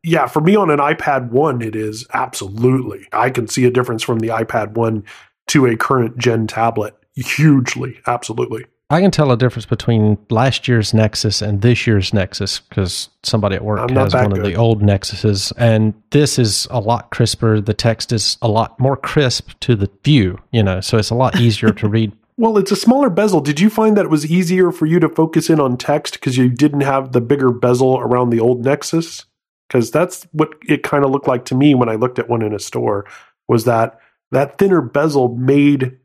[0.04, 3.08] yeah, for me on an iPad 1, it is absolutely.
[3.14, 5.04] I can see a difference from the iPad 1
[5.48, 8.00] to a current gen tablet hugely.
[8.06, 8.66] Absolutely.
[8.90, 13.56] I can tell a difference between last year's Nexus and this year's Nexus because somebody
[13.56, 17.60] at work has one of the old Nexuses, and this is a lot crisper.
[17.60, 21.16] The text is a lot more crisp to the view, you know, so it's a
[21.16, 22.12] lot easier to read.
[22.36, 23.42] Well, it's a smaller bezel.
[23.42, 26.36] Did you find that it was easier for you to focus in on text because
[26.36, 29.26] you didn't have the bigger bezel around the old Nexus?
[29.68, 32.42] Because that's what it kind of looked like to me when I looked at one
[32.42, 33.06] in a store.
[33.48, 34.00] Was that
[34.32, 36.00] that thinner bezel made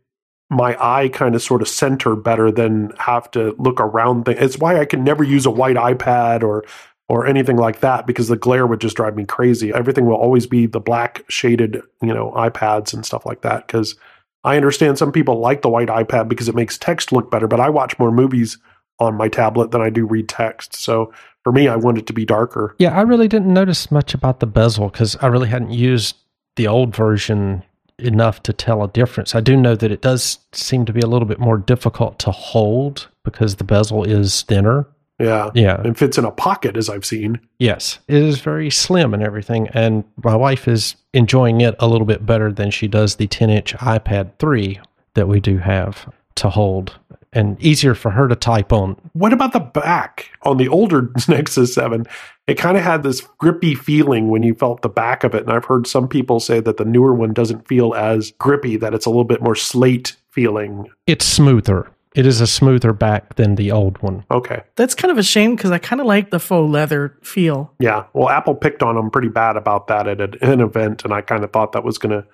[0.51, 4.39] my eye kind of sort of center better than have to look around things.
[4.41, 6.65] It's why I can never use a white iPad or
[7.09, 9.73] or anything like that because the glare would just drive me crazy.
[9.73, 13.97] Everything will always be the black shaded, you know, iPads and stuff like that because
[14.45, 17.61] I understand some people like the white iPad because it makes text look better, but
[17.61, 18.59] I watch more movies
[18.99, 20.77] on my tablet than I do read text.
[20.77, 21.13] So
[21.45, 22.75] for me, I want it to be darker.
[22.79, 26.17] Yeah, I really didn't notice much about the bezel because I really hadn't used
[26.57, 27.63] the old version
[27.99, 29.35] enough to tell a difference.
[29.35, 32.31] I do know that it does seem to be a little bit more difficult to
[32.31, 34.87] hold because the bezel is thinner.
[35.19, 35.51] Yeah.
[35.55, 35.81] Yeah.
[35.81, 37.41] And fits in a pocket, as I've seen.
[37.59, 39.69] Yes, it is very slim and everything.
[39.69, 43.51] And my wife is enjoying it a little bit better than she does the 10
[43.51, 44.81] inch iPad 3
[45.15, 46.99] that we do have to hold
[47.33, 48.97] and easier for her to type on.
[49.13, 52.07] What about the back on the older Nexus 7?
[52.47, 55.43] It kind of had this grippy feeling when you felt the back of it.
[55.43, 58.95] And I've heard some people say that the newer one doesn't feel as grippy, that
[58.95, 60.89] it's a little bit more slate feeling.
[61.07, 61.91] It's smoother.
[62.15, 64.25] It is a smoother back than the old one.
[64.31, 64.63] Okay.
[64.77, 67.73] That's kind of a shame because I kind of like the faux leather feel.
[67.79, 68.07] Yeah.
[68.15, 71.05] Well, Apple picked on them pretty bad about that at an event.
[71.05, 72.27] And I kind of thought that was going to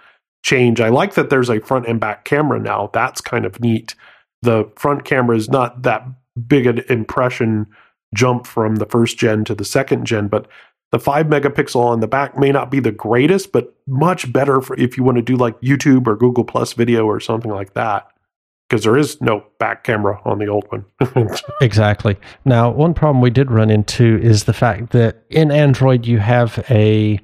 [0.42, 0.80] change.
[0.80, 2.90] I like that there's a front and back camera now.
[2.92, 3.94] That's kind of neat.
[4.44, 6.06] The front camera is not that
[6.46, 7.66] big an impression
[8.14, 10.46] jump from the first gen to the second gen, but
[10.92, 14.78] the five megapixel on the back may not be the greatest, but much better for
[14.78, 18.06] if you want to do like YouTube or Google Plus video or something like that.
[18.68, 20.84] Because there is no back camera on the old one.
[21.60, 22.16] exactly.
[22.44, 26.64] Now, one problem we did run into is the fact that in Android you have
[26.70, 27.20] a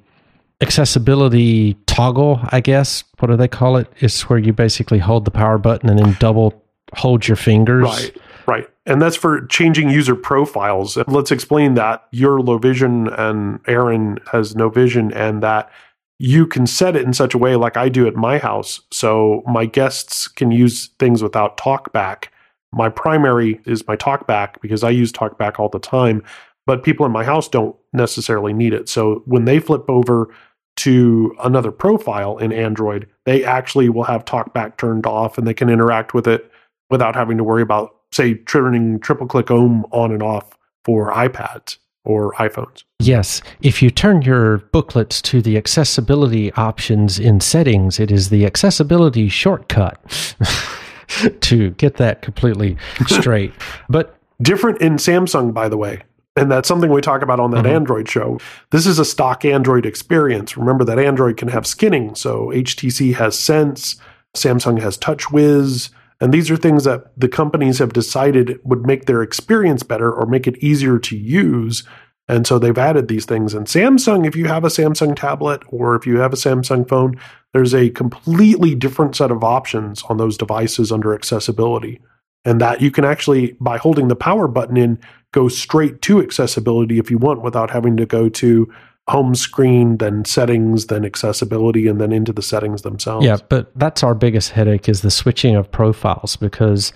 [0.61, 3.05] accessibility toggle, I guess.
[3.21, 3.91] What do they call it?
[4.01, 6.63] It's where you basically hold the power button and then double
[6.95, 7.85] hold your fingers.
[7.85, 8.17] Right.
[8.47, 8.69] Right.
[8.87, 10.97] And that's for changing user profiles.
[11.07, 15.71] Let's explain that you're low vision and Aaron has no vision and that
[16.19, 18.81] you can set it in such a way like I do at my house.
[18.93, 22.27] So my guests can use things without TalkBack.
[22.73, 26.23] My primary is my TalkBack because I use TalkBack all the time,
[26.67, 28.89] but people in my house don't necessarily need it.
[28.89, 30.35] So when they flip over
[30.79, 35.71] to another profile in Android, they actually will have TalkBack turned off and they can
[35.71, 36.50] interact with it
[36.91, 41.79] without having to worry about, say, turning triple click home on and off for iPads
[42.05, 42.85] or iPhones.
[42.99, 43.43] Yes.
[43.61, 49.29] If you turn your booklets to the accessibility options in settings, it is the accessibility
[49.29, 50.35] shortcut
[51.41, 52.77] to get that completely
[53.07, 53.53] straight.
[53.89, 56.03] But different in Samsung, by the way.
[56.37, 57.75] And that's something we talk about on that mm-hmm.
[57.75, 58.39] Android show.
[58.71, 60.57] This is a stock Android experience.
[60.57, 62.15] Remember that Android can have skinning.
[62.15, 63.97] So HTC has Sense,
[64.37, 69.23] Samsung has TouchWiz, and these are things that the companies have decided would make their
[69.23, 71.83] experience better or make it easier to use.
[72.29, 73.55] And so they've added these things.
[73.55, 77.19] And Samsung, if you have a Samsung tablet or if you have a Samsung phone,
[77.53, 82.01] there's a completely different set of options on those devices under accessibility.
[82.45, 84.99] And that you can actually, by holding the power button in,
[85.33, 88.73] go straight to accessibility if you want without having to go to
[89.11, 93.27] home screen, then settings, then accessibility, and then into the settings themselves.
[93.27, 96.93] Yeah, but that's our biggest headache is the switching of profiles because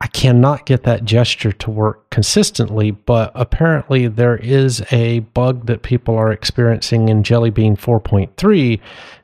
[0.00, 5.82] I cannot get that gesture to work consistently, but apparently there is a bug that
[5.82, 8.80] people are experiencing in Jelly Bean 4.3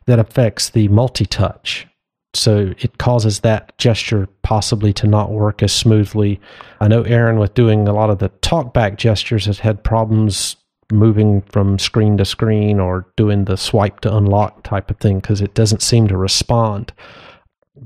[0.07, 1.87] that affects the multi-touch.
[2.35, 6.38] So it causes that gesture possibly to not work as smoothly.
[6.81, 10.57] I know Aaron, with doing a lot of the talkback gestures, has had problems
[10.92, 15.40] moving from screen to screen or doing the swipe to unlock type of thing because
[15.40, 16.92] it doesn't seem to respond.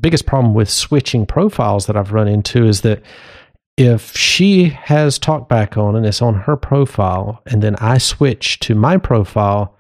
[0.01, 3.03] Biggest problem with switching profiles that I've run into is that
[3.77, 8.75] if she has talkback on and it's on her profile, and then I switch to
[8.75, 9.77] my profile,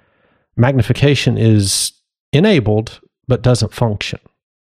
[0.56, 1.92] magnification is
[2.32, 4.20] enabled but doesn't function.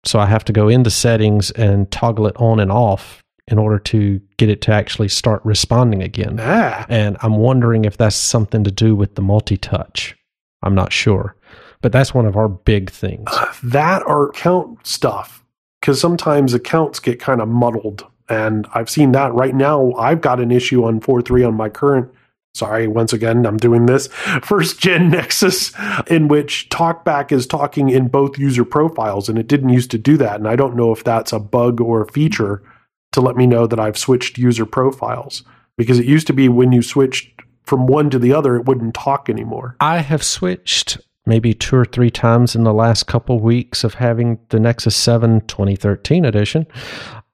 [0.03, 3.79] So I have to go into settings and toggle it on and off in order
[3.79, 6.37] to get it to actually start responding again.
[6.39, 6.85] Ah.
[6.89, 10.15] And I'm wondering if that's something to do with the multi touch.
[10.63, 11.35] I'm not sure.
[11.81, 13.27] But that's one of our big things.
[13.31, 15.43] Uh, that or account stuff.
[15.79, 18.05] Because sometimes accounts get kind of muddled.
[18.29, 19.93] And I've seen that right now.
[19.93, 22.11] I've got an issue on 4.3 on my current
[22.53, 24.07] sorry, once again, I'm doing this
[24.43, 25.71] first gen Nexus
[26.07, 30.17] in which TalkBack is talking in both user profiles, and it didn't used to do
[30.17, 30.35] that.
[30.35, 32.63] And I don't know if that's a bug or a feature
[33.11, 35.43] to let me know that I've switched user profiles
[35.77, 38.93] because it used to be when you switched from one to the other, it wouldn't
[38.93, 39.75] talk anymore.
[39.79, 44.39] I have switched maybe two or three times in the last couple weeks of having
[44.49, 46.65] the Nexus 7 2013 edition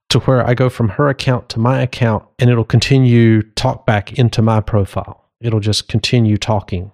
[0.10, 4.18] to where I go from her account to my account and it'll continue talk back
[4.18, 5.26] into my profile.
[5.42, 6.92] It'll just continue talking.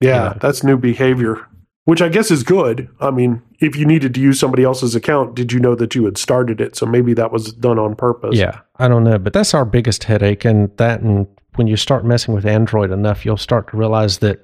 [0.00, 0.38] Yeah, you know?
[0.40, 1.46] that's new behavior
[1.84, 2.88] which I guess is good.
[3.00, 6.04] I mean, if you needed to use somebody else's account, did you know that you
[6.04, 6.76] had started it?
[6.76, 8.36] So maybe that was done on purpose.
[8.36, 10.44] Yeah, I don't know, but that's our biggest headache.
[10.44, 11.26] And that, and
[11.56, 14.42] when you start messing with Android enough, you'll start to realize that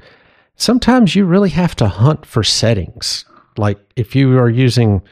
[0.57, 3.25] sometimes you really have to hunt for settings.
[3.57, 5.03] Like if you are using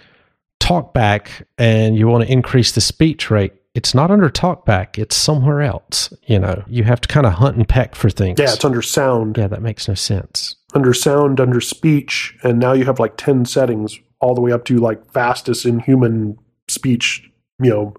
[0.61, 5.63] talkback and you want to increase the speech rate, it's not under talkback, it's somewhere
[5.63, 6.13] else.
[6.27, 8.39] You know, you have to kind of hunt and peck for things.
[8.39, 10.57] Yeah, it's under sound, yeah, that makes no sense.
[10.75, 14.65] Under sound, under speech, and now you have like 10 settings all the way up
[14.67, 16.39] to like fastest in human
[16.69, 17.31] speech,
[17.63, 17.95] you know,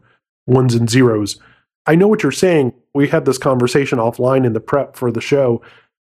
[0.46, 1.40] ones and zeros.
[1.86, 2.74] I know what you're saying.
[2.94, 5.62] We had this conversation offline in the prep for the show.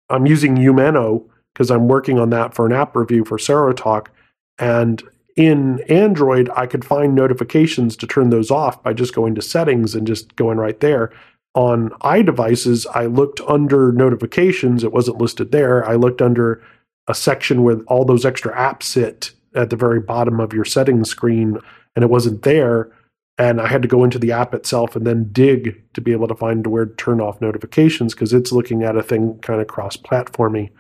[0.08, 4.06] I'm using Umano because I'm working on that for an app review for Serotalk.
[4.58, 5.02] And
[5.36, 9.94] in Android, I could find notifications to turn those off by just going to settings
[9.94, 11.12] and just going right there.
[11.56, 14.84] On iDevices, I looked under notifications.
[14.84, 15.88] It wasn't listed there.
[15.88, 16.62] I looked under
[17.08, 21.08] a section where all those extra apps sit at the very bottom of your settings
[21.08, 21.58] screen,
[21.94, 22.92] and it wasn't there.
[23.38, 26.28] And I had to go into the app itself and then dig to be able
[26.28, 29.66] to find where to turn off notifications because it's looking at a thing kind of
[29.66, 30.70] cross platformy.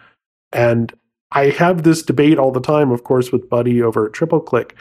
[0.52, 0.92] And
[1.32, 4.76] I have this debate all the time, of course, with Buddy over at Triple Click.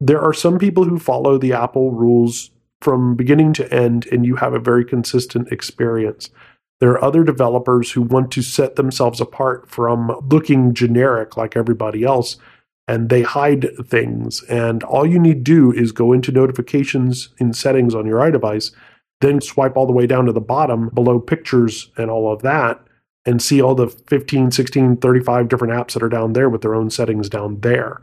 [0.00, 4.36] There are some people who follow the Apple rules from beginning to end, and you
[4.36, 6.30] have a very consistent experience.
[6.80, 12.04] There are other developers who want to set themselves apart from looking generic like everybody
[12.04, 12.38] else,
[12.88, 14.42] and they hide things.
[14.44, 18.72] And all you need to do is go into notifications in settings on your iDevice,
[19.20, 22.82] then swipe all the way down to the bottom below pictures and all of that,
[23.26, 26.74] and see all the 15, 16, 35 different apps that are down there with their
[26.74, 28.00] own settings down there.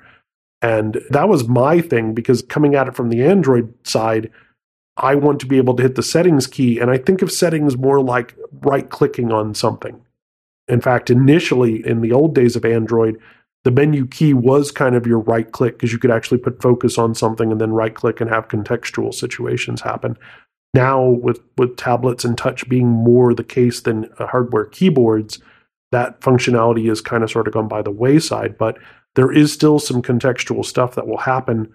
[0.61, 4.31] And that was my thing because coming at it from the Android side,
[4.97, 6.79] I want to be able to hit the settings key.
[6.79, 10.01] And I think of settings more like right clicking on something.
[10.67, 13.19] In fact, initially in the old days of Android,
[13.63, 16.97] the menu key was kind of your right click because you could actually put focus
[16.97, 20.17] on something and then right click and have contextual situations happen.
[20.73, 25.39] Now, with, with tablets and touch being more the case than uh, hardware keyboards,
[25.91, 28.57] that functionality is kind of sort of gone by the wayside.
[28.57, 28.77] But
[29.15, 31.73] there is still some contextual stuff that will happen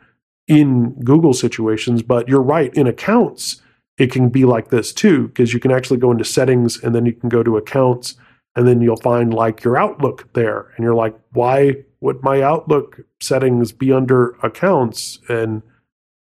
[0.49, 2.03] in Google situations.
[2.03, 3.62] But you're right, in accounts,
[3.99, 7.07] it can be like this too, because you can actually go into settings and then
[7.07, 8.16] you can go to accounts
[8.55, 10.72] and then you'll find like your Outlook there.
[10.76, 15.18] And you're like, why would my Outlook settings be under accounts?
[15.28, 15.62] And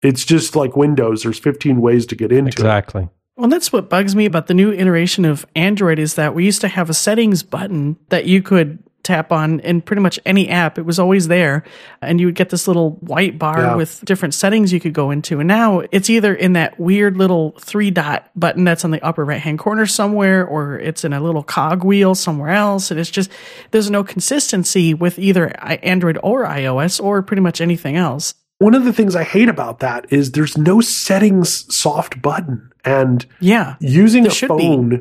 [0.02, 1.24] it's just like Windows.
[1.24, 2.54] There's 15 ways to get into it.
[2.54, 3.10] Exactly.
[3.36, 6.62] Well, that's what bugs me about the new iteration of Android is that we used
[6.62, 10.78] to have a settings button that you could tap on in pretty much any app.
[10.78, 11.64] It was always there.
[12.02, 13.76] And you would get this little white bar Yeah.
[13.76, 15.40] with different settings you could go into.
[15.40, 19.24] And now it's either in that weird little three dot button that's on the upper
[19.24, 22.92] right hand corner somewhere, or it's in a little cog wheel somewhere else.
[22.92, 23.30] And it's just,
[23.72, 25.48] there's no consistency with either
[25.84, 28.34] Android or iOS or pretty much anything else.
[28.58, 32.72] One of the things I hate about that is there's no settings soft button.
[32.84, 33.76] And Yeah.
[33.80, 34.90] using a phone.
[34.90, 35.00] be.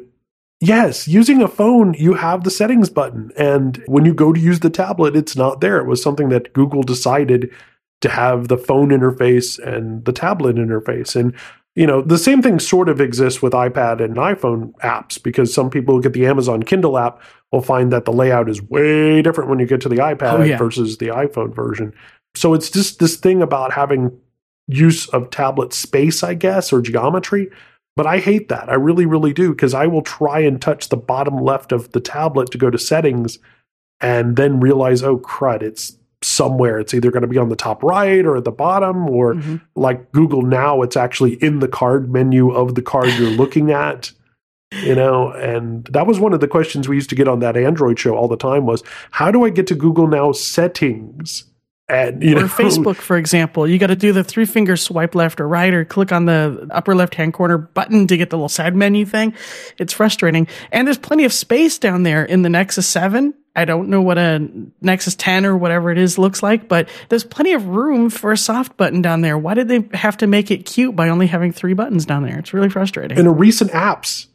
[0.64, 3.30] Yes using a phone you have the settings button.
[3.36, 5.78] And when you go to use the tablet it's not there.
[5.78, 7.50] It was something that google decided
[8.00, 11.16] to have the phone interface and the tablet interface.
[11.16, 11.34] And
[11.74, 15.70] you know the same thing sort of exists with ipad and iphone apps because some
[15.70, 19.50] people who get the amazon kindle app will find that the layout is way different
[19.50, 20.56] when you get to the oh, ipad Oh, yeah.
[20.56, 21.92] versus the iphone version.
[22.36, 24.16] So it's just this thing about having
[24.66, 27.50] use of tablet space i guess or geometry
[27.96, 28.68] but I hate that.
[28.68, 32.00] I really, really do because I will try and touch the bottom left of the
[32.00, 33.38] tablet to go to settings
[34.00, 36.78] and then realize, oh, crud, it's somewhere.
[36.80, 39.60] It's either going to be on the top right or at the bottom, or Mhm.
[39.76, 44.10] like Google Now, it's actually in the card menu of the card you're looking at.
[44.82, 47.56] You know, and that was one of the questions we used to get on that
[47.56, 48.82] Android show all the time was
[49.12, 51.44] how do I get to Google Now settings?
[51.88, 55.14] And you or know, Facebook, for example, you got to do the three finger swipe
[55.14, 58.36] left or right, or click on the upper left hand corner button to get the
[58.36, 59.34] little side menu thing.
[59.78, 60.48] It's frustrating.
[60.72, 63.34] And there's plenty of space down there in the Nexus 7.
[63.56, 64.48] I don't know what a
[64.80, 68.36] Nexus 10 or whatever it is looks like, but there's plenty of room for a
[68.36, 69.38] soft button down there.
[69.38, 72.38] Why did they have to make it cute by only having three buttons down there?
[72.38, 73.16] It's really frustrating.
[73.16, 74.26] in recent apps,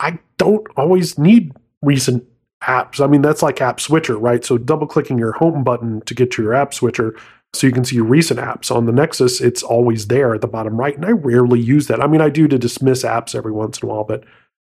[0.00, 2.24] I don't always need recent
[2.62, 3.00] apps.
[3.00, 4.44] I mean, that's like app switcher, right?
[4.44, 7.14] So double clicking your home button to get to your app switcher
[7.54, 8.74] so you can see recent apps.
[8.74, 10.96] On the Nexus, it's always there at the bottom right.
[10.96, 12.00] And I rarely use that.
[12.00, 14.24] I mean, I do to dismiss apps every once in a while, but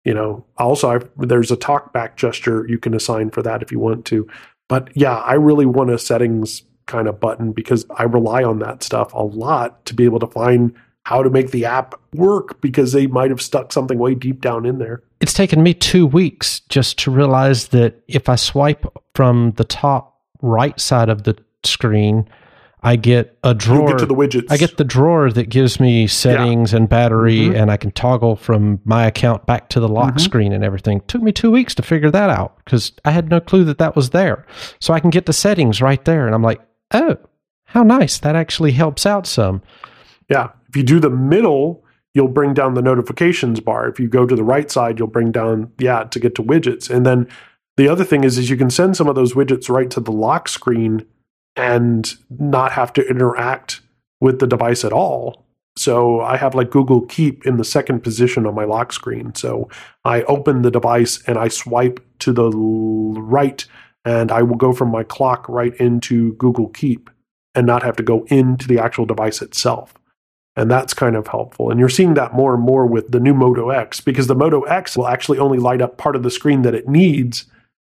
[0.04, 3.78] you know, also I've, there's a talkback gesture you can assign for that if you
[3.78, 4.28] want to.
[4.68, 8.82] But yeah, I really want a settings kind of button because I rely on that
[8.82, 10.74] stuff a lot to be able to find
[11.04, 14.64] how to make the app work because they might have stuck something way deep down
[14.66, 15.02] in there.
[15.20, 20.18] It's taken me two weeks just to realize that if I swipe from the top
[20.42, 22.28] right side of the screen,
[22.82, 23.88] I get a drawer.
[23.88, 24.46] get to the widgets.
[24.50, 27.56] I get the drawer that gives me settings and battery, Mhm.
[27.62, 30.20] and I can toggle from my account back to the lock Mhm.
[30.20, 31.00] screen and everything.
[31.06, 33.96] took me two weeks to figure that out because I had no clue that that
[33.96, 34.44] was there.
[34.80, 36.60] So I can get the settings right there, and I'm like,
[36.92, 37.16] oh,
[37.68, 38.18] How nice.
[38.18, 39.60] That actually helps out some.
[40.30, 40.50] Yeah.
[40.74, 43.88] If you do the middle, you'll bring down the notifications bar.
[43.88, 46.90] If you go to the right side, you'll bring down, yeah, to get to widgets.
[46.90, 47.28] And then
[47.76, 50.10] the other thing is, is you can send some of those widgets right to the
[50.10, 51.06] lock screen
[51.54, 53.82] and not have to interact
[54.20, 55.44] with the device at all.
[55.76, 59.32] So I have like Google Keep in the second position on my lock screen.
[59.36, 59.68] So
[60.04, 63.64] I open the device and I swipe to the right,
[64.04, 67.10] and I will go from my clock right into Google Keep
[67.54, 69.94] and not have to go into the actual device itself.
[70.56, 71.70] And that's kind of helpful.
[71.70, 74.62] And you're seeing that more and more with the new Moto X because the Moto
[74.62, 77.46] X will actually only light up part of the screen that it needs.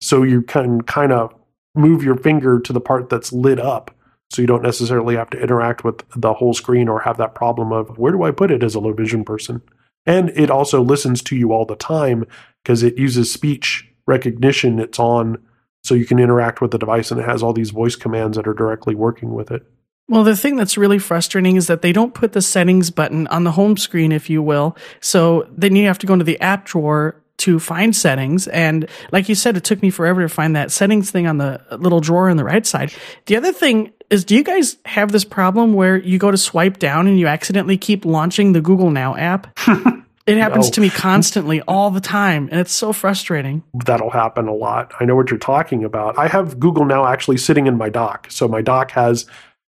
[0.01, 1.33] So you can kind of
[1.75, 3.91] move your finger to the part that's lit up.
[4.31, 7.71] So you don't necessarily have to interact with the whole screen or have that problem
[7.71, 9.61] of where do I put it as a low vision person?
[10.05, 12.25] And it also listens to you all the time
[12.63, 14.79] because it uses speech recognition.
[14.79, 15.37] It's on
[15.83, 18.47] so you can interact with the device and it has all these voice commands that
[18.47, 19.65] are directly working with it.
[20.09, 23.43] Well, the thing that's really frustrating is that they don't put the settings button on
[23.43, 24.77] the home screen, if you will.
[25.01, 28.47] So then you have to go into the app drawer to find settings.
[28.47, 31.61] And like you said, it took me forever to find that settings thing on the
[31.77, 32.93] little drawer on the right side.
[33.25, 36.79] The other thing is, do you guys have this problem where you go to swipe
[36.79, 39.55] down and you accidentally keep launching the Google Now app?
[40.27, 40.71] It happens No.
[40.71, 43.63] to me constantly, all the time, and it's so frustrating.
[43.85, 44.91] That'll happen a lot.
[44.99, 46.19] I know what you're talking about.
[46.19, 48.27] I have Google Now actually sitting in my dock.
[48.29, 49.25] So my dock has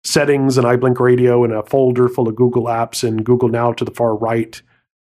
[0.05, 3.83] settings and iBlink Radio and a folder full of Google apps and Google Now to
[3.83, 4.61] the far right.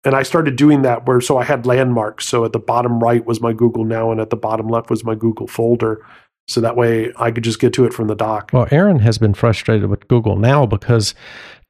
[0.04, 2.26] And I started doing that where so I had landmarks.
[2.26, 5.04] So at the bottom right was my Google Now and at the bottom left was
[5.04, 6.04] my Google folder.
[6.48, 8.50] So that way I could just get to it from the dock.
[8.52, 11.14] Well, Aaron has been frustrated with Google now because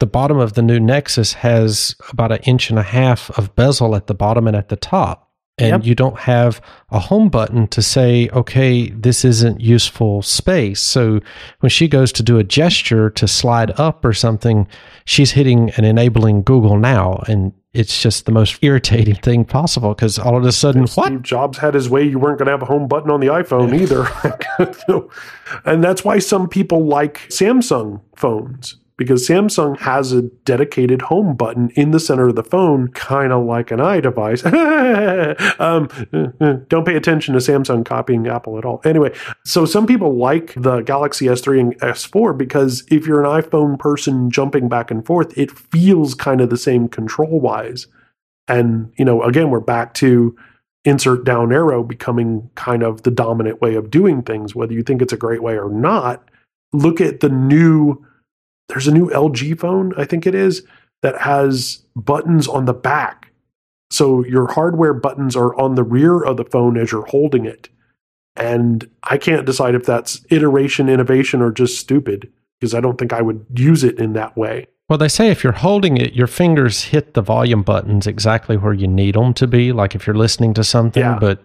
[0.00, 3.94] the bottom of the new Nexus has about an inch and a half of bezel
[3.94, 5.31] at the bottom and at the top.
[5.62, 5.84] And Yep.
[5.84, 6.60] you don't have
[6.90, 10.80] a home button to say, okay, this isn't useful space.
[10.80, 11.20] So
[11.60, 14.66] when she goes to do a gesture to slide up or something,
[15.04, 17.22] she's hitting and enabling Google Now.
[17.28, 21.06] And it's just the most irritating thing possible because all of a sudden, what?
[21.06, 23.28] Steve Jobs had his way, you weren't going to have a home button on the
[23.28, 24.08] iPhone either.
[25.64, 31.70] and that's why some people like Samsung phones because Samsung has a dedicated home button
[31.70, 34.44] in the center of the phone, kind of like an iDevice.
[35.60, 38.80] um, don't pay attention to Samsung copying Apple at all.
[38.84, 39.12] Anyway,
[39.44, 44.30] so some people like the Galaxy S3 and S4 because if you're an iPhone person
[44.30, 47.86] jumping back and forth, it feels kind of the same control wise.
[48.48, 50.36] And, you know, again, we're back to
[50.84, 55.00] insert down arrow becoming kind of the dominant way of doing things, whether you think
[55.00, 56.28] it's a great way or not.
[56.72, 58.04] Look at the new,
[58.68, 60.64] there's a new LG phone, I think it is,
[61.02, 63.32] that has buttons on the back.
[63.90, 67.68] So your hardware buttons are on the rear of the phone as you're holding it.
[68.36, 73.12] And I can't decide if that's iteration, innovation, or just stupid because I don't think
[73.12, 74.68] I would use it in that way.
[74.88, 78.72] Well, they say if you're holding it, your fingers hit the volume buttons exactly where
[78.72, 81.02] you need them to be, like if you're listening to something.
[81.02, 81.18] Yeah.
[81.18, 81.42] But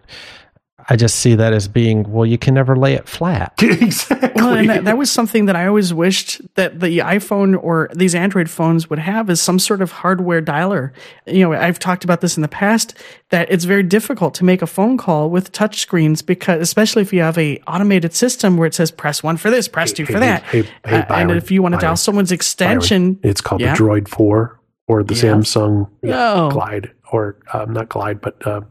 [0.89, 3.53] I just see that as being, well, you can never lay it flat.
[3.61, 4.31] exactly.
[4.41, 8.15] Well, and that, that was something that I always wished that the iPhone or these
[8.15, 10.91] Android phones would have is some sort of hardware dialer.
[11.25, 12.93] You know, I've talked about this in the past
[13.31, 17.11] that it's very difficult to make a phone call with touch screens because, especially if
[17.11, 20.13] you have a automated system where it says press one for this, press two Hey,
[20.13, 20.43] for hey, that.
[20.43, 23.75] hey, hey, Uh, and if you want to dial someone's extension, It's called Yeah.
[23.75, 24.57] the Droid 4
[24.87, 25.21] or the Yeah.
[25.21, 26.49] Samsung yeah, Oh.
[26.51, 28.61] Glide or um, not Glide, but uh,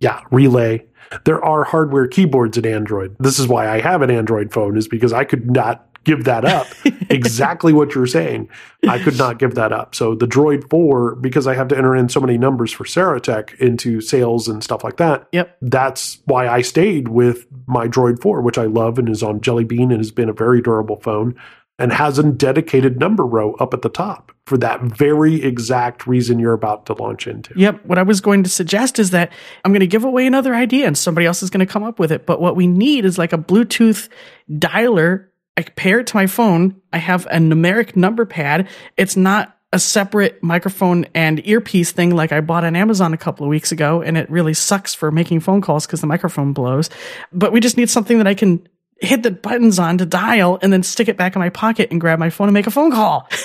[0.00, 0.84] yeah, Relay.
[1.24, 3.16] There are hardware keyboards in Android.
[3.18, 6.44] This is why I have an Android phone is because I could not give that
[6.44, 6.66] up.
[7.10, 8.48] exactly what you're saying.
[8.88, 9.94] I could not give that up.
[9.94, 13.54] So the Droid 4, because I have to enter in so many numbers for Serotek
[13.60, 15.56] into sales and stuff like that, yep.
[15.60, 19.64] that's why I stayed with my Droid 4, which I love and is on Jelly
[19.64, 21.36] Bean and has been a very durable phone
[21.78, 26.38] and has a dedicated number row up at the top for that very exact reason
[26.38, 27.52] you're about to launch into.
[27.56, 27.86] Yep.
[27.86, 29.32] What I was going to suggest is that
[29.64, 31.98] I'm going to give away another idea and somebody else is going to come up
[31.98, 32.26] with it.
[32.26, 34.08] But what we need is like a Bluetooth
[34.50, 35.28] dialer.
[35.56, 36.80] I pair it to my phone.
[36.92, 38.68] I have a numeric number pad.
[38.96, 43.46] It's not a separate microphone and earpiece thing like I bought on Amazon a couple
[43.46, 44.02] of weeks ago.
[44.02, 46.90] And it really sucks for making phone calls because the microphone blows.
[47.32, 48.68] But we just need something that I can
[49.02, 52.00] hit the buttons on to dial and then stick it back in my pocket and
[52.00, 53.28] grab my phone and make a phone call.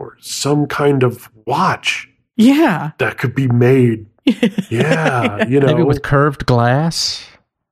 [0.00, 2.90] Or some kind of watch yeah.
[2.98, 4.06] that could be made.
[4.70, 5.68] Yeah, you know.
[5.68, 7.24] Maybe with curved glass,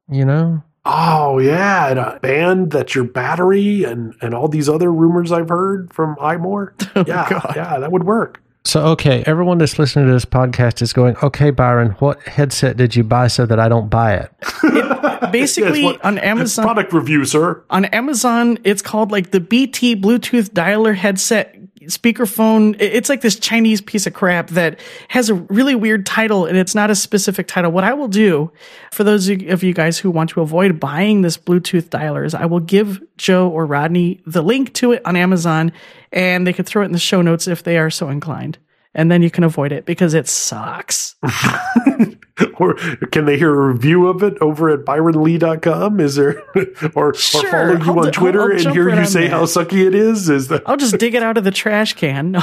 [0.09, 0.63] you know?
[0.85, 5.49] oh, yeah, and a band that's your battery and, and all these other rumors I've
[5.49, 6.73] heard from iMore.
[6.95, 7.53] Oh, yeah, God.
[7.57, 8.42] yeah, that would work.
[8.65, 12.95] So, okay, everyone that's listening to this podcast is going, okay, Byron, what headset did
[12.95, 14.31] you buy so that I don't buy it?
[15.33, 17.65] Basically, Yes, what- on Amazon, Product review, sir.
[17.71, 21.57] on Amazon, it's called like the BT Bluetooth dialer headset
[21.87, 22.77] speakerphone.
[22.81, 26.75] It's like this Chinese piece of crap that has a really weird title and it's
[26.75, 27.73] not a specific title.
[27.73, 28.53] What I will do
[28.93, 32.47] for those of you guys who want to avoid buying this Bluetooth dialer is I
[32.47, 35.73] will give Joe or Rodney the link to it on Amazon
[36.13, 38.59] and they could throw it in the show notes if they are so inclined.
[38.95, 41.17] And then you can avoid it because it sucks.
[42.59, 42.75] or
[43.11, 45.99] can they hear a review of it over at byronlee.com?
[45.99, 46.43] Is there
[46.95, 49.05] or, Sure, or follow you I'll on d- Twitter I'll- I'll and hear right you
[49.07, 49.31] say that.
[49.31, 50.29] how sucky it is?
[50.29, 52.33] Is that I'll just dig it out of the trash can.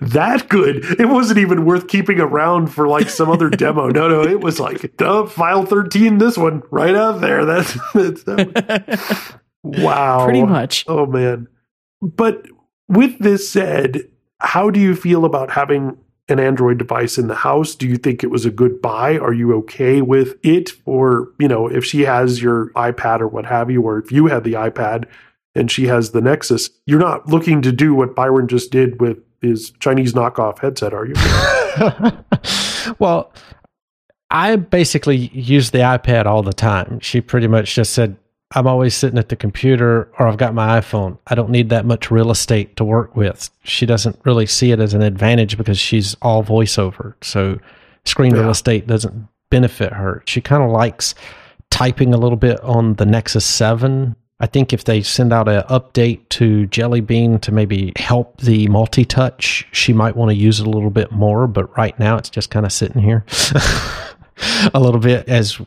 [0.00, 0.84] that good?
[1.00, 3.88] It wasn't even worth keeping around for like some other demo.
[3.88, 7.44] No, no, it was like oh, file 13, this one right out there.
[7.44, 10.24] That's, that's that wow.
[10.24, 10.84] Pretty much.
[10.88, 11.48] Oh man.
[12.02, 12.46] But
[12.88, 14.08] with this said,
[14.40, 15.96] how do you feel about having
[16.28, 17.74] an Android device in the house?
[17.74, 19.18] Do you think it was a good buy?
[19.18, 20.72] Are you okay with it?
[20.84, 24.26] Or, you know, if she has your iPad or what have you, or if you
[24.26, 25.06] had the iPad
[25.54, 29.18] and she has the Nexus, you're not looking to do what Byron just did with
[29.40, 31.14] his Chinese knockoff headset, are you?
[32.98, 33.32] well,
[34.30, 37.00] I basically use the iPad all the time.
[37.00, 38.16] She pretty much just said,
[38.54, 41.18] I'm always sitting at the computer or I've got my iPhone.
[41.26, 43.50] I don't need that much real estate to work with.
[43.64, 47.14] She doesn't really see it as an advantage because she's all voiceover.
[47.22, 47.58] So
[48.04, 50.22] screen real estate doesn't benefit her.
[50.26, 51.14] She kind of likes
[51.70, 54.14] typing a little bit on the Nexus 7.
[54.40, 58.66] I think if they send out an update to Jelly Bean to maybe help the
[58.68, 61.46] multi touch, she might want to use it a little bit more.
[61.46, 63.24] But right now, it's just kind of sitting here
[64.74, 65.60] a little bit as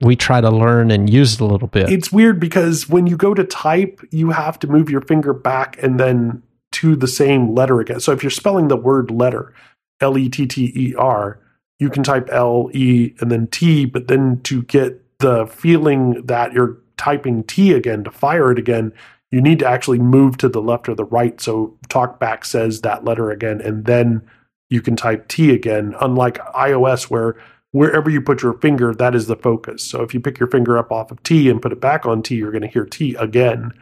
[0.00, 1.90] we try to learn and use it a little bit.
[1.90, 5.76] it's weird because when you go to type, you have to move your finger back
[5.82, 8.00] and then to the same letter again.
[8.00, 9.52] So if you're spelling the word letter,
[10.00, 11.40] L E T T E R,
[11.78, 16.52] you can type L E and then T, but then to get the feeling that
[16.52, 18.92] you're typing T again to fire it again,
[19.30, 21.40] you need to actually move to the left or the right.
[21.40, 24.22] So TalkBack says that letter again, and then
[24.70, 27.36] you can type T again, unlike iOS where
[27.72, 29.84] wherever you put your finger, that is the focus.
[29.84, 32.22] So if you pick your finger up off of T and put it back on
[32.22, 33.72] T, you're going to hear T again.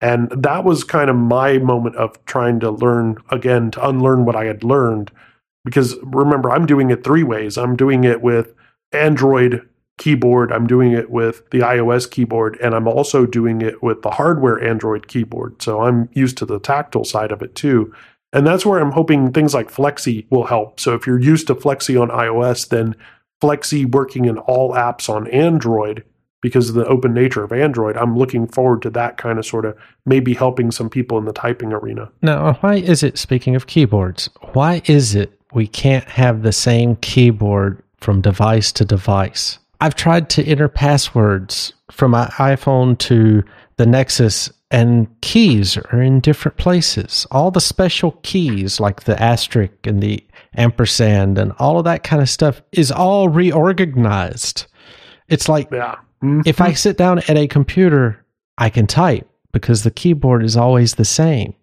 [0.00, 4.36] And that was kind of my moment of trying to learn again, to unlearn what
[4.36, 5.10] I had learned.
[5.64, 7.56] Because remember, I'm doing it three ways.
[7.56, 8.54] I'm doing it with
[8.92, 9.66] Android
[9.98, 14.10] keyboard, I'm doing it with the iOS keyboard, and I'm also doing it with the
[14.10, 15.62] hardware Android keyboard.
[15.62, 17.94] So I'm used to the tactile side of it too.
[18.32, 20.80] And that's where I'm hoping things like Flexi will help.
[20.80, 22.96] So if you're used to Flexi on iOS, then
[23.44, 26.04] Flexi working in all apps on Android
[26.40, 29.64] because of the open nature of Android, I'm looking forward to that kind of sort
[29.64, 32.10] of maybe helping some people in the typing arena.
[32.20, 36.96] Now, why is it, speaking of keyboards, why is it we can't have the same
[36.96, 39.58] keyboard from device to device?
[39.80, 43.42] I've tried to enter passwords from my iPhone to
[43.76, 47.28] the Nexus, and keys are in different places.
[47.30, 52.20] All the special keys, like the asterisk and the ampersand and all of that kind
[52.20, 54.66] of stuff, is all reorganized.
[55.28, 55.94] It's like Yeah.
[56.24, 56.40] Mm-hmm.
[56.44, 58.24] if I sit down at a computer,
[58.58, 61.54] I can type because the keyboard is always the same.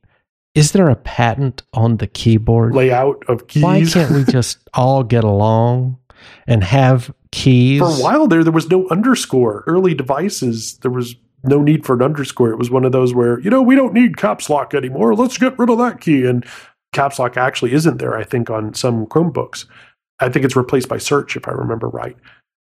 [0.56, 2.74] Is there a patent on the keyboard?
[2.74, 3.64] layout of keys.
[3.64, 5.98] Why can't we just all get along
[6.48, 7.82] and have keys?
[7.82, 9.66] For a while there, there was no underscore.
[9.68, 12.52] Early devices, there was no need for an underscore.
[12.52, 15.16] It was one of those where, you know, we don't need caps lock anymore.
[15.16, 16.26] Let's get rid of that key.
[16.26, 16.46] And
[16.94, 19.66] caps lock actually isn't there, I think, on some Chromebooks.
[20.20, 22.16] I think it's replaced by search, if I remember right.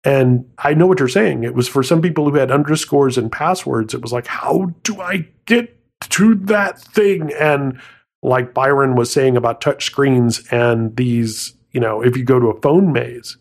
[0.05, 1.43] And I know what you're saying.
[1.43, 3.95] It was for some people who had underscores and passwords.
[3.95, 5.77] It was like, how do I get
[6.11, 7.33] to that thing?
[7.39, 7.81] And
[8.23, 12.47] like Byron was saying about touch screens and these, you know, if you go to
[12.47, 13.37] a phone maze,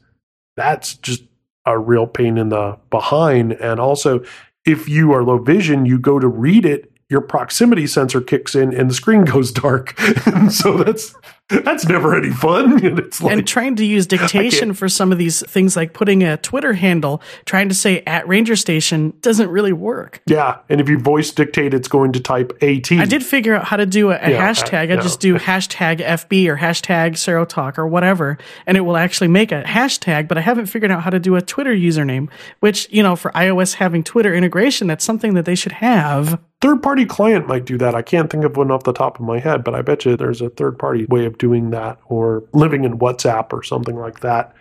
[0.55, 1.23] that's just
[1.65, 3.53] a real pain in the behind.
[3.53, 4.23] And also,
[4.67, 8.73] if you are low vision, you go to read it, your proximity sensor kicks in
[8.73, 9.95] and the screen goes dark.
[10.27, 11.15] and so that's
[11.63, 12.83] that's never any fun.
[12.87, 16.23] And it's like and trying to use dictation for some of these things like putting
[16.23, 20.21] a Twitter handle, trying to say at Ranger Station doesn't really work.
[20.25, 20.57] yeah.
[20.69, 22.91] And if you voice dictate, it's going to type AT.
[22.91, 24.91] I did figure out how to do a, a Yeah, hashtag.
[24.91, 29.27] I- I just do hashtag FB or hashtag Serotalk or whatever, and it will actually
[29.29, 32.29] make a hashtag, but I haven't figured out how to do a Twitter username,
[32.59, 36.39] which, you know, for iOS having Twitter integration, that's something that they should have.
[36.61, 37.93] third party client might do that.
[37.95, 40.17] I can't think of one off the top of my head, but I bet you
[40.17, 44.21] there's a third party way of doing that or living in WhatsApp or something like
[44.21, 44.53] that.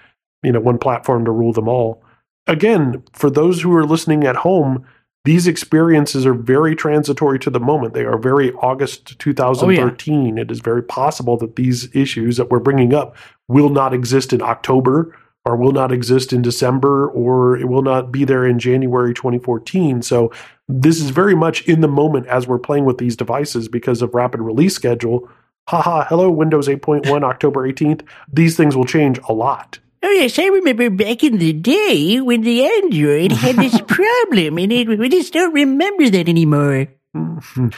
[0.43, 2.03] You know, one platform to rule them all.
[2.47, 4.87] Again, for those who are listening at home,
[5.25, 7.95] these experiences are very transitory to the moment.
[7.95, 10.39] They are very August 2013.
[10.39, 13.17] It is very possible that these issues that we're bringing up
[13.49, 18.13] will not exist in October or will not exist in December or it will not
[18.13, 20.03] be there in January 2014.
[20.03, 20.33] So
[20.69, 24.15] this is very much in the moment as we're playing with these devices because of
[24.15, 25.29] rapid release schedule.
[25.69, 28.03] Haha, hello, Windows 8.1, October 18th.
[28.33, 29.81] These things will change a lot.
[30.03, 34.73] Oh, yes, I remember back in the day when the Android had this problem, and
[34.73, 36.89] it, we just don't remember that anymore.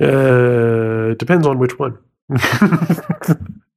[0.00, 1.98] Uh, depends on which one.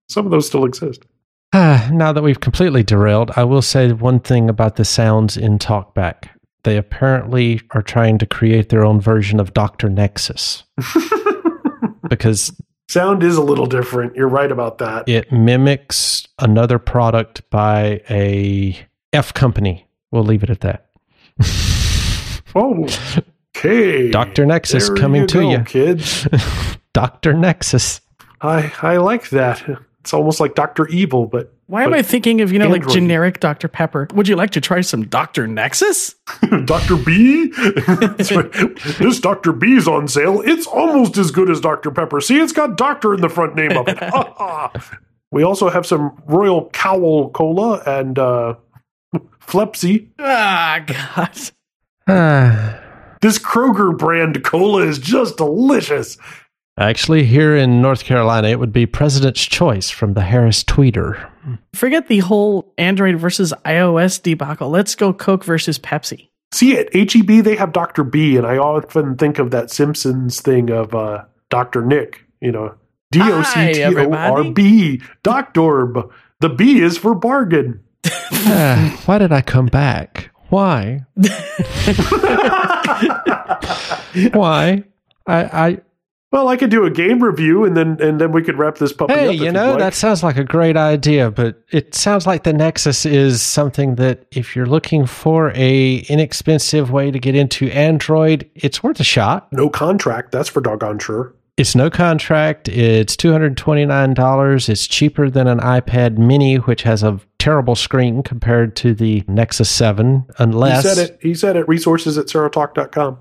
[0.07, 1.05] Some of those still exist.
[1.53, 6.30] now that we've completely derailed, I will say one thing about the sounds in TalkBack.
[6.64, 9.89] They apparently are trying to create their own version of Dr.
[9.89, 10.64] Nexus
[12.07, 12.55] because
[12.93, 14.15] Sound is a little different.
[14.15, 15.09] You're right about that.
[15.09, 18.77] it mimics another product by a
[19.11, 19.87] F company.
[20.11, 20.89] We'll leave it at that.
[22.53, 22.87] Oh,
[23.57, 24.11] okay.
[24.11, 24.45] Dr.
[24.45, 25.63] Nexus There coming to go, you.
[25.63, 26.27] kids.
[26.93, 27.33] Dr.
[27.33, 27.99] Nexus.
[28.41, 29.63] I I like that.
[30.01, 33.39] It's almost like Doctor Evil, but Why am I thinking of, you know, like generic
[33.39, 33.68] Dr.
[33.68, 34.07] Pepper?
[34.14, 35.47] Would you like to try some Dr.
[35.47, 36.16] Nexus?
[36.66, 36.97] Dr.
[36.97, 37.51] B.
[37.55, 38.30] That's
[38.97, 39.53] this Dr.
[39.53, 40.41] B's on sale.
[40.41, 41.89] It's almost as good as Dr.
[41.91, 42.20] Pepper.
[42.20, 43.97] See, it's got Doctor in the front name of it.
[44.03, 44.72] Ha, ha.
[45.32, 48.55] we also have some Royal Cowl Cola and uh,
[49.39, 50.09] Flepsy.
[50.20, 52.80] Ah, God.
[53.24, 56.18] This Kroger brand cola is just delicious.
[56.78, 61.30] Actually, here in North Carolina, it would be President's Choice from the Harris Teeter.
[61.76, 64.69] Forget the whole Android versus iOS debacle.
[64.69, 66.30] Let's go Coke versus Pepsi.
[66.51, 68.03] See, at HEB, they have Dr.
[68.03, 71.86] B, and I often think of that Simpsons thing of uh, Dr.
[71.86, 72.76] Nick, you know,
[73.11, 75.86] D O C T O R B, Doctor.
[75.86, 76.01] B
[76.39, 77.82] the B is for bargain.
[78.05, 80.32] Ah, why did I come back?
[80.49, 81.05] Why?
[84.34, 84.84] Why?
[85.26, 85.78] I, I
[86.34, 88.91] Well, I could do a game review, and then and then we could wrap this
[88.91, 89.19] puppy up.
[89.19, 89.79] hey, you know like.
[89.79, 94.25] that sounds like a great idea, but it sounds like the Nexus is something that
[94.31, 99.53] if you're looking for a inexpensive way to get into Android, it's worth a shot.
[99.53, 100.31] no contract.
[100.31, 101.36] That's for doggone sure.
[101.55, 102.67] It's no contract.
[102.67, 104.69] It's two hundred twenty nine dollars.
[104.69, 109.69] It's cheaper than an iPad Mini, which has a terrible screen compared to the Nexus
[109.69, 110.25] Seven.
[110.39, 111.19] Unless He said it.
[111.21, 111.67] He said it.
[111.67, 113.19] Resources at serotalk.com.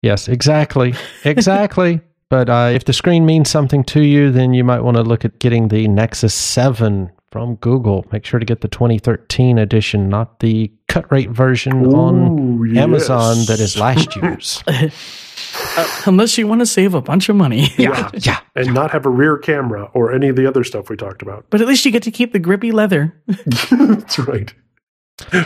[0.00, 0.94] Yes, exactly.
[1.24, 2.00] Exactly.
[2.34, 5.24] but uh, if the screen means something to you, then you might want to look
[5.24, 8.04] at getting the Nexus 7 from Google.
[8.10, 12.82] Make sure to get the 2013 edition, not the cut rate version on Ooh, yes.
[12.82, 14.64] Amazon that is last year's.
[14.66, 14.90] Uh,
[16.06, 17.68] unless you want to save a bunch of money.
[17.78, 18.40] yeah, yeah.
[18.56, 21.46] and not have a rear camera or any of the other stuff we talked about.
[21.50, 23.14] But at least you get to keep the grippy leather.
[23.70, 24.52] That's right.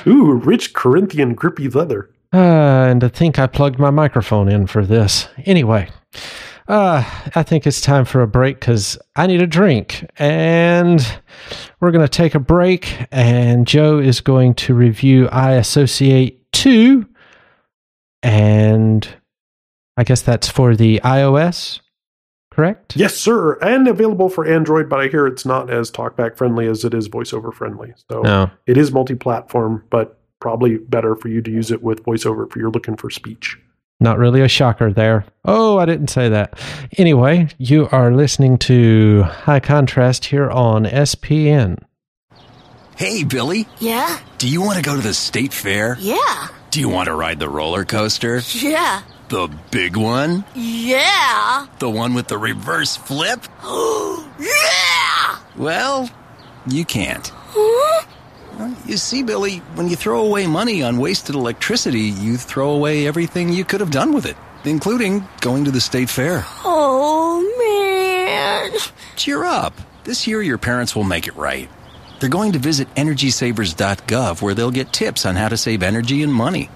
[0.06, 2.08] Ooh, rich Corinthian grippy leather.
[2.32, 2.38] Uh,
[2.88, 5.28] and to think I plugged my microphone in for this.
[5.44, 5.90] Anyway,
[6.68, 7.02] uh,
[7.34, 10.04] I think it's time for a break because I need a drink.
[10.18, 11.00] And
[11.80, 17.06] we're going to take a break, and Joe is going to review iAssociate 2.
[18.22, 19.08] And
[19.96, 21.80] I guess that's for the iOS,
[22.50, 22.96] correct?
[22.96, 23.54] Yes, sir.
[23.60, 27.08] And available for Android, but I hear it's not as talkback friendly as it is
[27.08, 27.94] voiceover friendly.
[28.10, 28.50] So No.
[28.66, 32.54] it is multi platform, but probably better for you to use it with voiceover if
[32.56, 33.58] you're looking for speech.
[34.00, 35.24] Not really a shocker there.
[35.44, 36.58] Oh, I didn't say that.
[36.96, 41.78] Anyway, you are listening to High Contrast here on SPN.
[42.96, 44.18] Hey, Billy, Yeah?
[44.38, 45.96] do you want to go to the state fair?
[46.00, 46.48] Yeah.
[46.70, 48.40] Do you want to ride the roller coaster?
[48.52, 49.02] Yeah.
[49.30, 50.44] The big one?
[50.54, 51.66] Yeah.
[51.80, 53.40] The one with the reverse flip?
[54.40, 55.38] Yeah.
[55.56, 56.08] Well,
[56.68, 57.32] you can't.
[57.56, 58.04] Well,
[58.86, 63.52] You see, Billy, when you throw away money on wasted electricity, you throw away everything
[63.52, 66.44] you could have done with it, including going to the state fair.
[66.64, 68.72] Oh, man.
[69.16, 69.74] Cheer up.
[70.04, 71.68] This year, your parents will make it right.
[72.18, 76.34] They're going to visit EnergySavers.gov where they'll get tips on how to save energy and
[76.34, 76.68] money.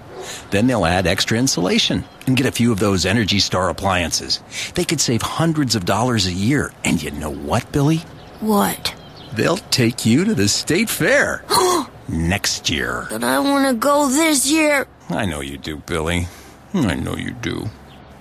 [0.51, 4.41] Then they'll add extra insulation and get a few of those Energy Star appliances.
[4.75, 6.71] They could save hundreds of dollars a year.
[6.85, 7.97] And you know what, Billy?
[8.39, 8.95] What?
[9.33, 11.43] They'll take you to the state fair
[12.07, 13.07] next year.
[13.09, 14.87] But I want to go this year.
[15.09, 16.27] I know you do, Billy.
[16.73, 17.69] I know you do.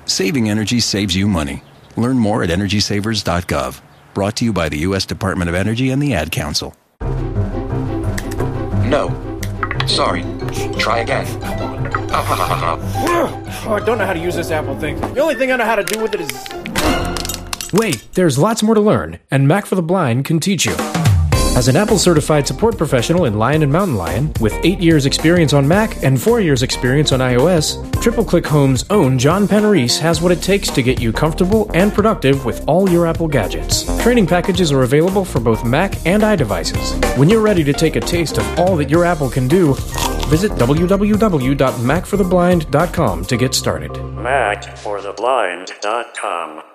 [0.06, 1.62] Saving energy saves you money.
[1.96, 3.80] Learn more at EnergySavers.gov.
[4.14, 5.04] Brought to you by the U.S.
[5.04, 6.74] Department of Energy and the Ad Council.
[8.88, 9.10] No.
[9.86, 10.22] Sorry.
[10.78, 11.26] Try again.
[13.64, 15.00] Oh, I don't know how to use this Apple thing.
[15.14, 17.72] The only thing I know how to do with it is.
[17.72, 20.74] Wait, there's lots more to learn, and Mac for the Blind can teach you.
[21.55, 25.53] As an Apple certified support professional in Lion and Mountain Lion, with 8 years experience
[25.53, 30.20] on Mac and 4 years experience on iOS, Triple Click Home's own John Panarese has
[30.20, 33.84] what it takes to get you comfortable and productive with all your Apple gadgets.
[34.03, 37.16] Training packages are available for both Mac and iDevices.
[37.16, 39.74] When you're ready to take a taste of all that your Apple can do,
[40.28, 43.92] visit www.macfortheblind.com to get started.
[43.92, 46.71] MacForTheBlind.com.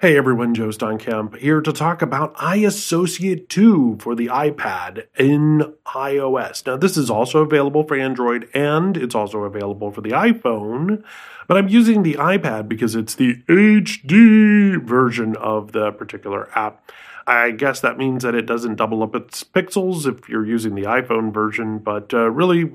[0.00, 6.64] Hey everyone, Joe Steinkamp here to talk about iAssociate 2 for the iPad in iOS.
[6.64, 11.04] Now, this is also available for Android and it's also available for the iPhone,
[11.46, 16.90] but I'm using the iPad because it's the HD version of the particular app.
[17.26, 20.84] I guess that means that it doesn't double up its pixels if you're using the
[20.84, 22.72] iPhone version, but uh, really,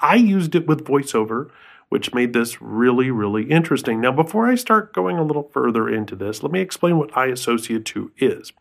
[0.00, 1.50] I used it with VoiceOver
[1.88, 4.00] which made this really, really interesting.
[4.00, 7.84] Now, before I start going a little further into this, let me explain what iAssociate
[7.84, 8.52] 2 is.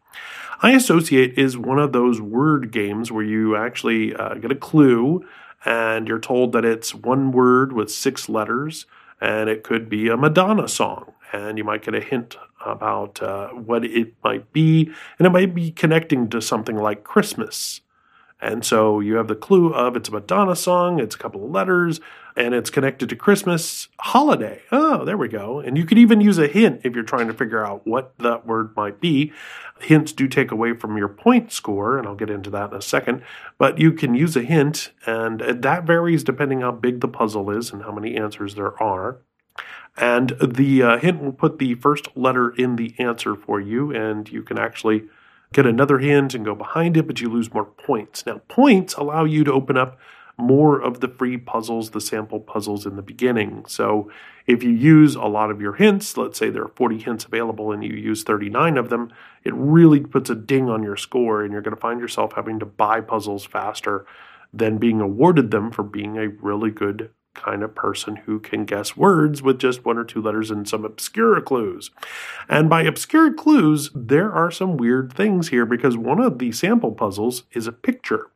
[0.61, 5.25] iAssociate is one of those word games where you actually uh, get a clue
[5.65, 8.85] and you're told that it's one word with six letters
[9.19, 11.13] and it could be a Madonna song.
[11.33, 15.53] And you might get a hint about uh, what it might be, and it might
[15.53, 17.81] be connecting to something like Christmas.
[18.39, 21.51] And so you have the clue of it's a Madonna song, it's a couple of
[21.51, 21.99] letters,
[22.35, 24.61] and it's connected to Christmas holiday.
[24.71, 25.59] Oh, there we go.
[25.59, 28.45] And you could even use a hint if you're trying to figure out what that
[28.45, 29.33] word might be.
[29.79, 32.81] Hints do take away from your point score, and I'll get into that in a
[32.81, 33.23] second.
[33.57, 37.71] But you can use a hint, and that varies depending how big the puzzle is
[37.71, 39.17] and how many answers there are.
[39.97, 44.29] And the uh, hint will put the first letter in the answer for you, and
[44.29, 45.05] you can actually
[45.53, 48.25] get another hint and go behind it, but you lose more points.
[48.25, 49.97] Now, points allow you to open up
[50.37, 53.65] more of the free puzzles, the sample puzzles in the beginning.
[53.67, 54.11] So
[54.45, 57.71] if you use a lot of your hints, let's say there are 40 hints available
[57.71, 59.11] and you use 39 of them,
[59.43, 62.59] it really puts a ding on your score and you're going to find yourself having
[62.59, 64.05] to buy puzzles faster
[64.53, 68.97] than being awarded them for being a really good kind of person who can guess
[68.97, 71.91] words with just one or two letters and some obscure clues.
[72.49, 76.91] And by obscure clues, there are some weird things here because one of the sample
[76.91, 78.31] puzzles is a picture.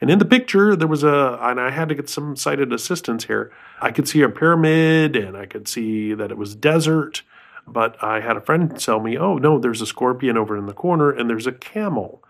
[0.00, 3.24] And in the picture, there was a, and I had to get some sighted assistance
[3.24, 3.52] here.
[3.80, 7.22] I could see a pyramid and I could see that it was desert,
[7.66, 10.72] but I had a friend tell me, oh, no, there's a scorpion over in the
[10.72, 12.22] corner and there's a camel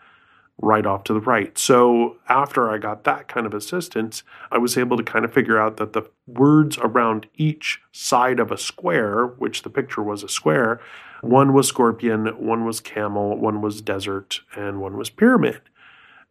[0.59, 1.57] right off to the right.
[1.59, 5.61] So after I got that kind of assistance, I was able to kind of figure
[5.61, 10.29] out that the words around each side of a square, which the picture was a
[10.29, 10.81] square,
[11.21, 15.61] one was scorpion, one was camel, one was desert, and one was pyramid.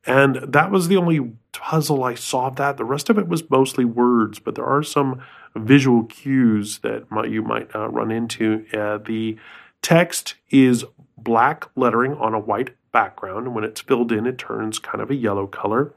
[0.08, 2.78] And that was the only puzzle I saw of that.
[2.78, 5.22] The rest of it was mostly words, but there are some
[5.56, 8.66] visual cues that might, you might uh, run into.
[8.74, 9.38] Uh, the
[9.82, 10.86] text is
[11.18, 15.12] black lettering on a white background, and when it's filled in, it turns kind of
[15.12, 15.94] a yellow color.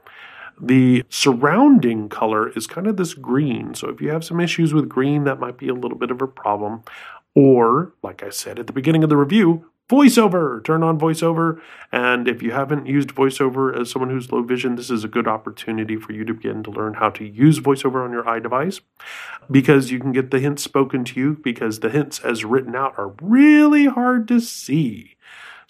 [0.61, 3.73] The surrounding color is kind of this green.
[3.73, 6.21] So if you have some issues with green, that might be a little bit of
[6.21, 6.83] a problem.
[7.33, 11.59] Or, like I said at the beginning of the review, voiceover turn on voiceover
[11.91, 15.27] and if you haven't used voiceover as someone who's low vision this is a good
[15.27, 18.81] opportunity for you to begin to learn how to use voiceover on your iDevice
[19.49, 22.93] because you can get the hints spoken to you because the hints as written out
[22.99, 25.15] are really hard to see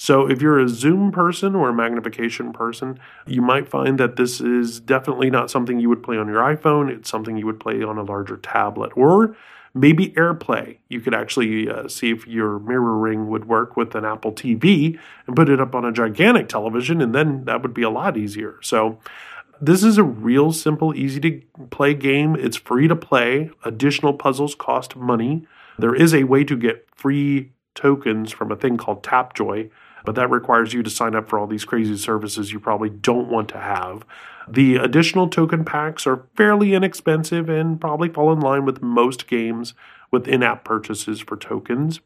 [0.02, 4.39] so if you're a zoom person or a magnification person you might find that this
[4.39, 7.84] is definitely not something you would play on your iphone it's something you would play
[7.84, 9.36] on a larger tablet or
[9.74, 10.78] Maybe AirPlay.
[10.89, 14.97] You could actually uh, see if your mirroring would work with an Apple TV
[15.28, 18.18] and put it up on a gigantic television, and then that would be a lot
[18.18, 18.58] easier.
[18.62, 19.00] So,
[19.62, 22.36] this is a real simple, easy to play game.
[22.36, 23.52] It's free to play.
[23.66, 25.45] Additional puzzles cost money.
[25.78, 29.70] There is a way to get free tokens from a thing called Tapjoy,
[30.06, 33.30] but that requires you to sign up for all these crazy services you probably don't
[33.30, 34.06] want to have.
[34.47, 39.74] The additional token packs are fairly inexpensive and probably fall in line with most games
[40.12, 42.00] with in app purchases for tokens.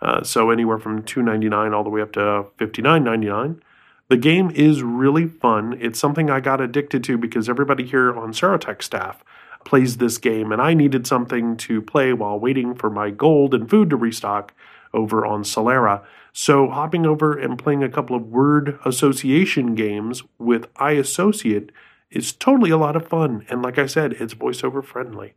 [0.00, 3.60] Uh, so anywhere from $2.99 all the way up to $59.99.
[4.08, 5.78] The game is really fun.
[5.80, 9.24] It's something I got addicted to because everybody here on Serotek staff
[9.64, 13.68] plays this game, and I needed something to play while waiting for my gold and
[13.68, 14.52] food to restock
[14.92, 16.02] over on Solara.
[16.36, 21.70] So hopping over and playing a couple of word association games with iAssociate
[22.10, 23.46] is totally a lot of fun.
[23.48, 25.34] And like I said, it's voiceover friendly.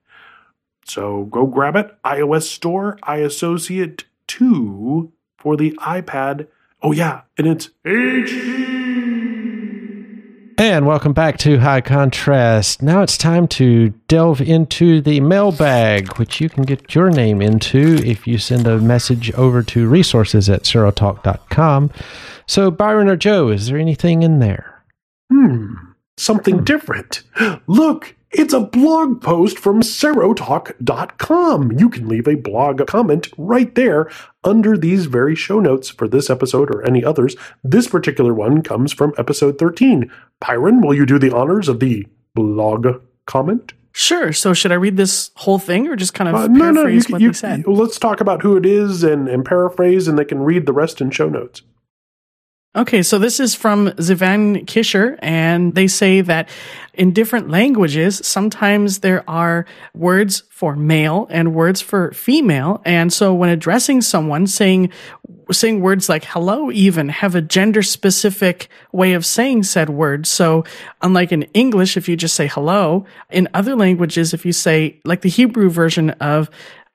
[0.86, 1.96] So go grab it.
[2.04, 6.48] iOS Store, iAssociate 2 for the iPad.
[6.82, 8.77] Oh, yeah, and it's HD.
[10.60, 12.82] And welcome back to High Contrast.
[12.82, 17.98] Now it's time to delve into the mailbag, which you can get your name into
[18.04, 21.92] if you send a message over to resources at serotalk.com.
[22.48, 24.84] So, Byron or Joe, is there anything in there?
[25.32, 25.76] Hmm,
[26.18, 27.22] something different.
[27.68, 31.72] Look, it's a blog post from serotalk.com.
[31.74, 34.10] You can leave a blog comment right there
[34.44, 37.36] under these very show notes for this episode or any others.
[37.64, 40.12] This particular one comes from episode 13.
[40.40, 42.06] Byron, will you do the honors of the
[42.36, 42.88] blog
[43.26, 43.74] comment?
[43.94, 44.32] Sure.
[44.32, 47.22] So should I read this whole thing or just kind of Uh, paraphrase can- what
[47.22, 47.66] you- they said?
[47.66, 51.02] let's talk about who it is and, and paraphrase, and they can read the rest
[51.02, 51.64] in show notes.
[52.78, 56.48] Okay, so this is from Zivan Kisher, and they say that
[56.94, 59.66] in different languages, sometimes there are
[59.96, 62.84] words for male and words for female.
[62.86, 64.92] And so when addressing someone, saying,
[65.52, 70.28] saying words like hello even have a gender specific way of saying said word.
[70.28, 70.64] So
[71.02, 75.22] unlike in English, if you just say hello, in other languages, if you say like
[75.22, 76.52] the Hebrew version of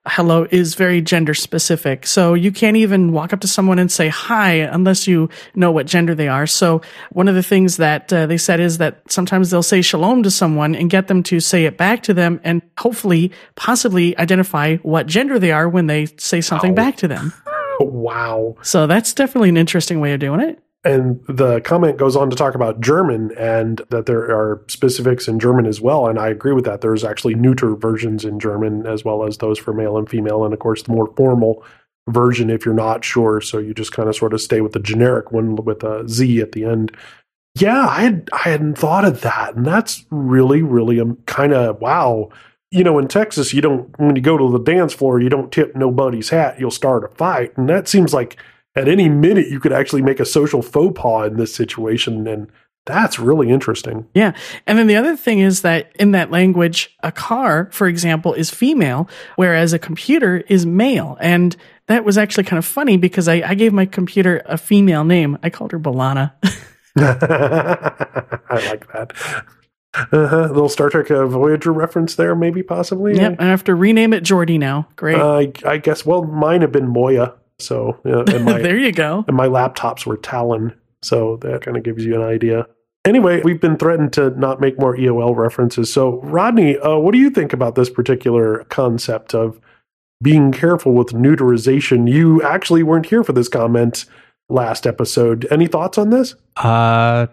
[0.06, 2.06] hello is very gender specific.
[2.06, 5.86] So you can't even walk up to someone and say hi unless you know what
[5.86, 6.46] gender they are.
[6.46, 10.22] So one of the things that uh, they said is that sometimes they'll say shalom
[10.24, 14.76] to someone and get them to say it back to them and hopefully possibly identify
[14.78, 17.32] what gender they are when they say something back to them.
[17.80, 18.56] Wow.
[18.62, 20.62] So that's definitely an interesting way of doing it.
[20.84, 25.38] And the comment goes on to talk about German and that there are specifics in
[25.38, 26.08] German as well.
[26.08, 26.80] And I agree with that.
[26.80, 30.44] There's actually neuter versions in German as well as those for male and female.
[30.44, 31.64] And of course, the more formal
[32.08, 33.40] version if you're not sure.
[33.40, 36.40] So you just kind of sort of stay with the generic one with a Z
[36.40, 36.96] at the end.
[37.54, 39.54] Yeah, I had I hadn't thought of that.
[39.54, 42.30] And that's really, really um, kind of wow.
[42.72, 45.52] You know, in Texas, you don't when you go to the dance floor, you don't
[45.52, 47.56] tip nobody's hat, you'll start a fight.
[47.56, 48.36] And that seems like
[48.74, 52.50] at any minute you could actually make a social faux pas in this situation and
[52.84, 54.32] that's really interesting Yeah.
[54.66, 58.50] And then the other thing is that in that language, a car, for example, is
[58.50, 61.16] female, whereas a computer is male.
[61.20, 61.56] And
[61.86, 65.38] that was actually kind of funny because I, I gave my computer a female name.
[65.44, 66.32] I called her B'Elanna.
[66.98, 69.14] i like that
[69.94, 70.48] uh-huh.
[70.48, 73.36] little star trek uh, voyager reference there maybe possibly yep.
[73.38, 74.88] I have to rename it Geordi now.
[74.96, 75.18] Great.
[75.18, 78.92] uh, I, I guess well mine have been moya so yeah, and my, there you
[78.92, 79.24] go.
[79.26, 82.66] and my laptops were Talyn so that kind of gives you an idea
[83.04, 85.92] Anyway, we've been threatened to not make more EOL references.
[85.92, 89.60] So, Rodney, uh, what do you think about this particular concept of
[90.22, 92.08] being careful with neuterization?
[92.08, 94.04] You actually weren't here for this comment
[94.48, 95.48] last episode.
[95.50, 96.36] Any thoughts on this?
[96.56, 97.26] Uh,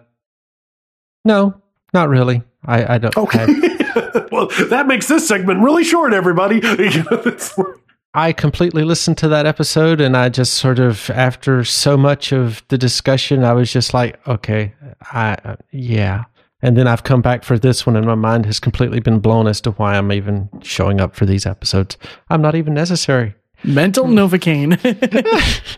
[1.24, 1.54] no,
[1.94, 2.42] not really.
[2.64, 3.16] I, I don't.
[3.16, 3.46] Okay.
[3.48, 6.60] I, well, that makes this segment really short, everybody.
[8.14, 11.64] You know, it's- I completely listened to that episode, and I just sort of, after
[11.64, 14.72] so much of the discussion, I was just like, okay,
[15.12, 16.24] I, uh, yeah.
[16.62, 19.46] And then I've come back for this one, and my mind has completely been blown
[19.46, 21.96] as to why I'm even showing up for these episodes.
[22.28, 23.34] I'm not even necessary.
[23.62, 24.76] Mental Novocaine.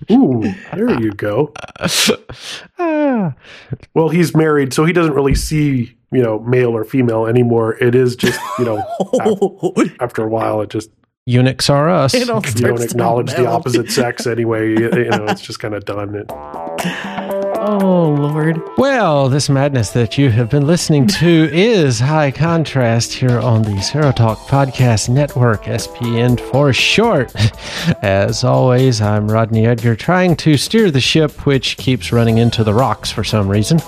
[0.12, 1.52] Ooh, there you go.
[2.78, 3.34] Ah.
[3.94, 7.74] Well, he's married, so he doesn't really see, you know, male or female anymore.
[7.76, 8.82] It is just, you know,
[9.76, 10.90] af- after a while, it just
[11.26, 12.14] Eunuchs are us.
[12.14, 12.44] You don't
[12.82, 14.70] acknowledge the opposite sex anyway.
[14.70, 16.16] You, you know, it's just kind of done.
[16.16, 16.26] It,
[17.64, 18.60] Oh, Lord.
[18.76, 23.70] Well, this madness that you have been listening to is High Contrast here on the
[23.76, 27.32] Serotalk Podcast Network, SPN for short.
[28.02, 32.74] As always, I'm Rodney Edgar trying to steer the ship, which keeps running into the
[32.74, 33.78] rocks for some reason.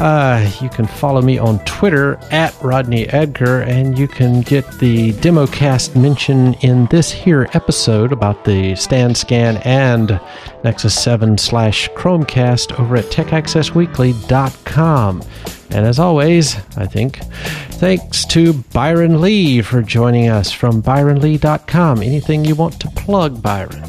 [0.00, 5.12] Uh, you can follow me on Twitter at Rodney Edgar, and you can get the
[5.12, 10.18] democast mention in this here episode about the StandScan and
[10.64, 15.22] Nexus 7 slash Chromecast over at techaccessweekly.com.
[15.72, 17.18] And as always, I think,
[17.72, 22.00] thanks to Byron Lee for joining us from byronlee.com.
[22.00, 23.84] Anything you want to plug, Byron?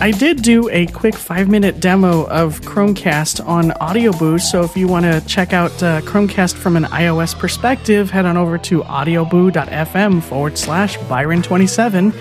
[0.00, 4.40] I did do a quick five minute demo of Chromecast on Audioboo.
[4.40, 8.36] So if you want to check out uh, Chromecast from an iOS perspective, head on
[8.36, 12.14] over to audioboo.fm forward slash Byron27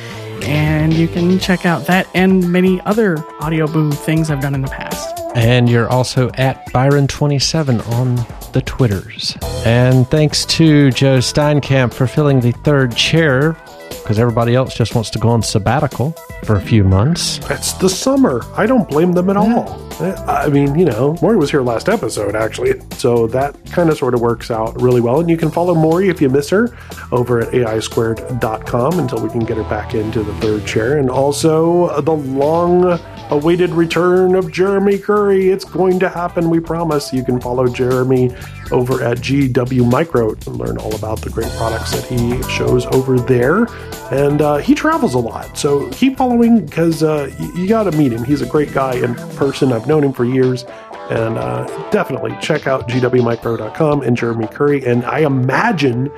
[0.44, 4.68] and you can check out that and many other Audioboo things I've done in the
[4.68, 5.20] past.
[5.36, 8.16] And you're also at Byron27 on
[8.54, 9.38] the Twitters.
[9.66, 13.58] And thanks to Joe Steinkamp for filling the third chair
[14.06, 16.12] because everybody else just wants to go on sabbatical
[16.44, 17.40] for a few months.
[17.50, 18.44] it's the summer.
[18.56, 19.82] I don't blame them at all.
[20.00, 22.80] I mean, you know, Maurie was here last episode, actually.
[22.98, 25.22] So that kind of sort of works out really well.
[25.22, 26.78] And you can follow Maurie if you miss her
[27.12, 31.00] over at AIsquared.com until we can get her back into the third chair.
[31.00, 33.00] And also uh, the long
[33.32, 35.50] awaited return of Jeremy Curry.
[35.50, 37.14] It's going to happen, we promise.
[37.14, 38.36] You can follow Jeremy
[38.72, 43.20] over at GW Micro to learn all about the great products that he shows over
[43.20, 43.68] there.
[44.12, 47.92] And uh, he travels a lot, so keep following because uh, you, you got to
[47.98, 48.24] meet him.
[48.24, 49.74] He's a great guy in person.
[49.74, 50.66] I've known him for years.
[51.10, 54.84] And uh, definitely check out gwmicro.com and Jeremy Curry.
[54.86, 56.12] And I imagine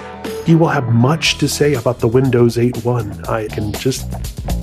[0.46, 3.24] he will have much to say about the Windows 8 one.
[3.26, 4.08] I can just,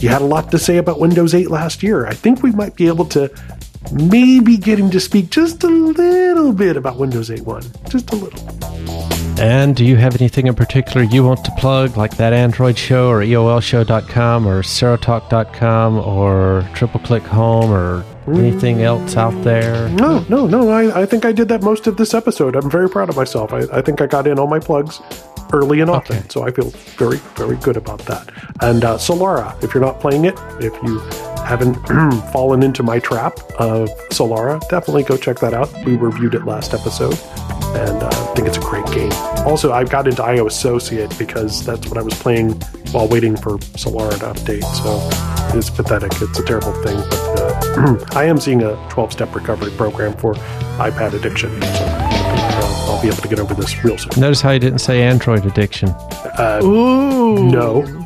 [0.00, 2.06] he had a lot to say about Windows 8 last year.
[2.06, 3.30] I think we might be able to
[3.92, 7.62] maybe get him to speak just a little bit about Windows 8 one.
[7.88, 8.40] Just a little.
[9.38, 13.08] And do you have anything in particular you want to plug, like that Android show
[13.08, 19.88] or EOLshow.com or Serotalk.com or Triple Click Home or anything else out there?
[19.90, 20.70] No, no, no.
[20.70, 22.56] I, I think I did that most of this episode.
[22.56, 23.52] I'm very proud of myself.
[23.52, 25.00] I, I think I got in all my plugs
[25.52, 26.18] early and often.
[26.18, 26.28] Okay.
[26.28, 28.30] So I feel very, very good about that.
[28.60, 31.00] And uh, Solara, if you're not playing it, if you
[31.44, 31.74] haven't
[32.32, 35.72] fallen into my trap of Solara, definitely go check that out.
[35.84, 37.18] We reviewed it last episode,
[37.76, 39.12] and uh, I think it's a great game.
[39.46, 42.52] Also, I've got into iAssociate because that's what I was playing
[42.92, 44.64] while waiting for Solara to update.
[44.82, 46.12] So it's pathetic.
[46.20, 50.34] It's a terrible thing, but uh, I am seeing a 12 step recovery program for
[50.78, 51.50] iPad addiction.
[51.60, 54.18] So uh, I'll be able to get over this real soon.
[54.20, 55.94] Notice how you didn't say Android addiction.
[56.62, 57.50] Ooh.
[57.50, 58.03] No.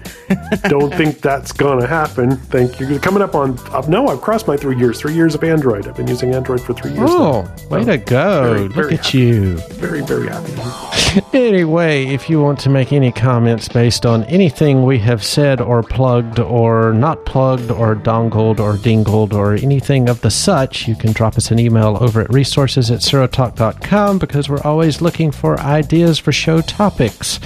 [0.64, 2.37] Don't think that's gonna happen.
[2.37, 2.99] Thank you.
[2.99, 5.01] Coming up on uh, no, I've crossed my three years.
[5.01, 5.87] Three years of Android.
[5.89, 7.09] I've been using Android for three years.
[7.11, 7.68] Oh, now.
[7.68, 8.43] way So, to go.
[8.45, 9.18] very, Look very at happy.
[9.18, 9.57] you.
[9.74, 10.53] Very, very happy.
[11.33, 15.83] Anyway, if you want to make any comments based on anything we have said or
[15.83, 21.12] plugged or not plugged or dongled or dingled or anything of the such, you can
[21.12, 26.18] drop us an email over at resources at serotalk.com because we're always looking for ideas
[26.18, 27.41] for show topics.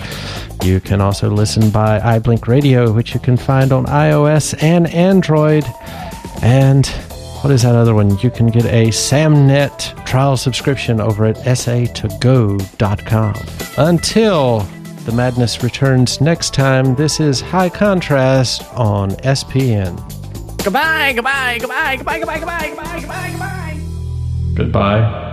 [0.62, 5.64] You can also listen by iBlink Radio, which you can find on iOS and Android.
[6.40, 6.86] And
[7.42, 8.16] what is that other one?
[8.20, 13.34] You can get a SamNet trial subscription over at sa2go.com.
[13.76, 14.60] Until
[15.04, 19.96] the madness returns next time, this is High Contrast on SPN.
[20.62, 23.80] Goodbye, goodbye, goodbye, goodbye, goodbye, goodbye, goodbye, goodbye, goodbye.
[24.54, 25.28] Goodbye.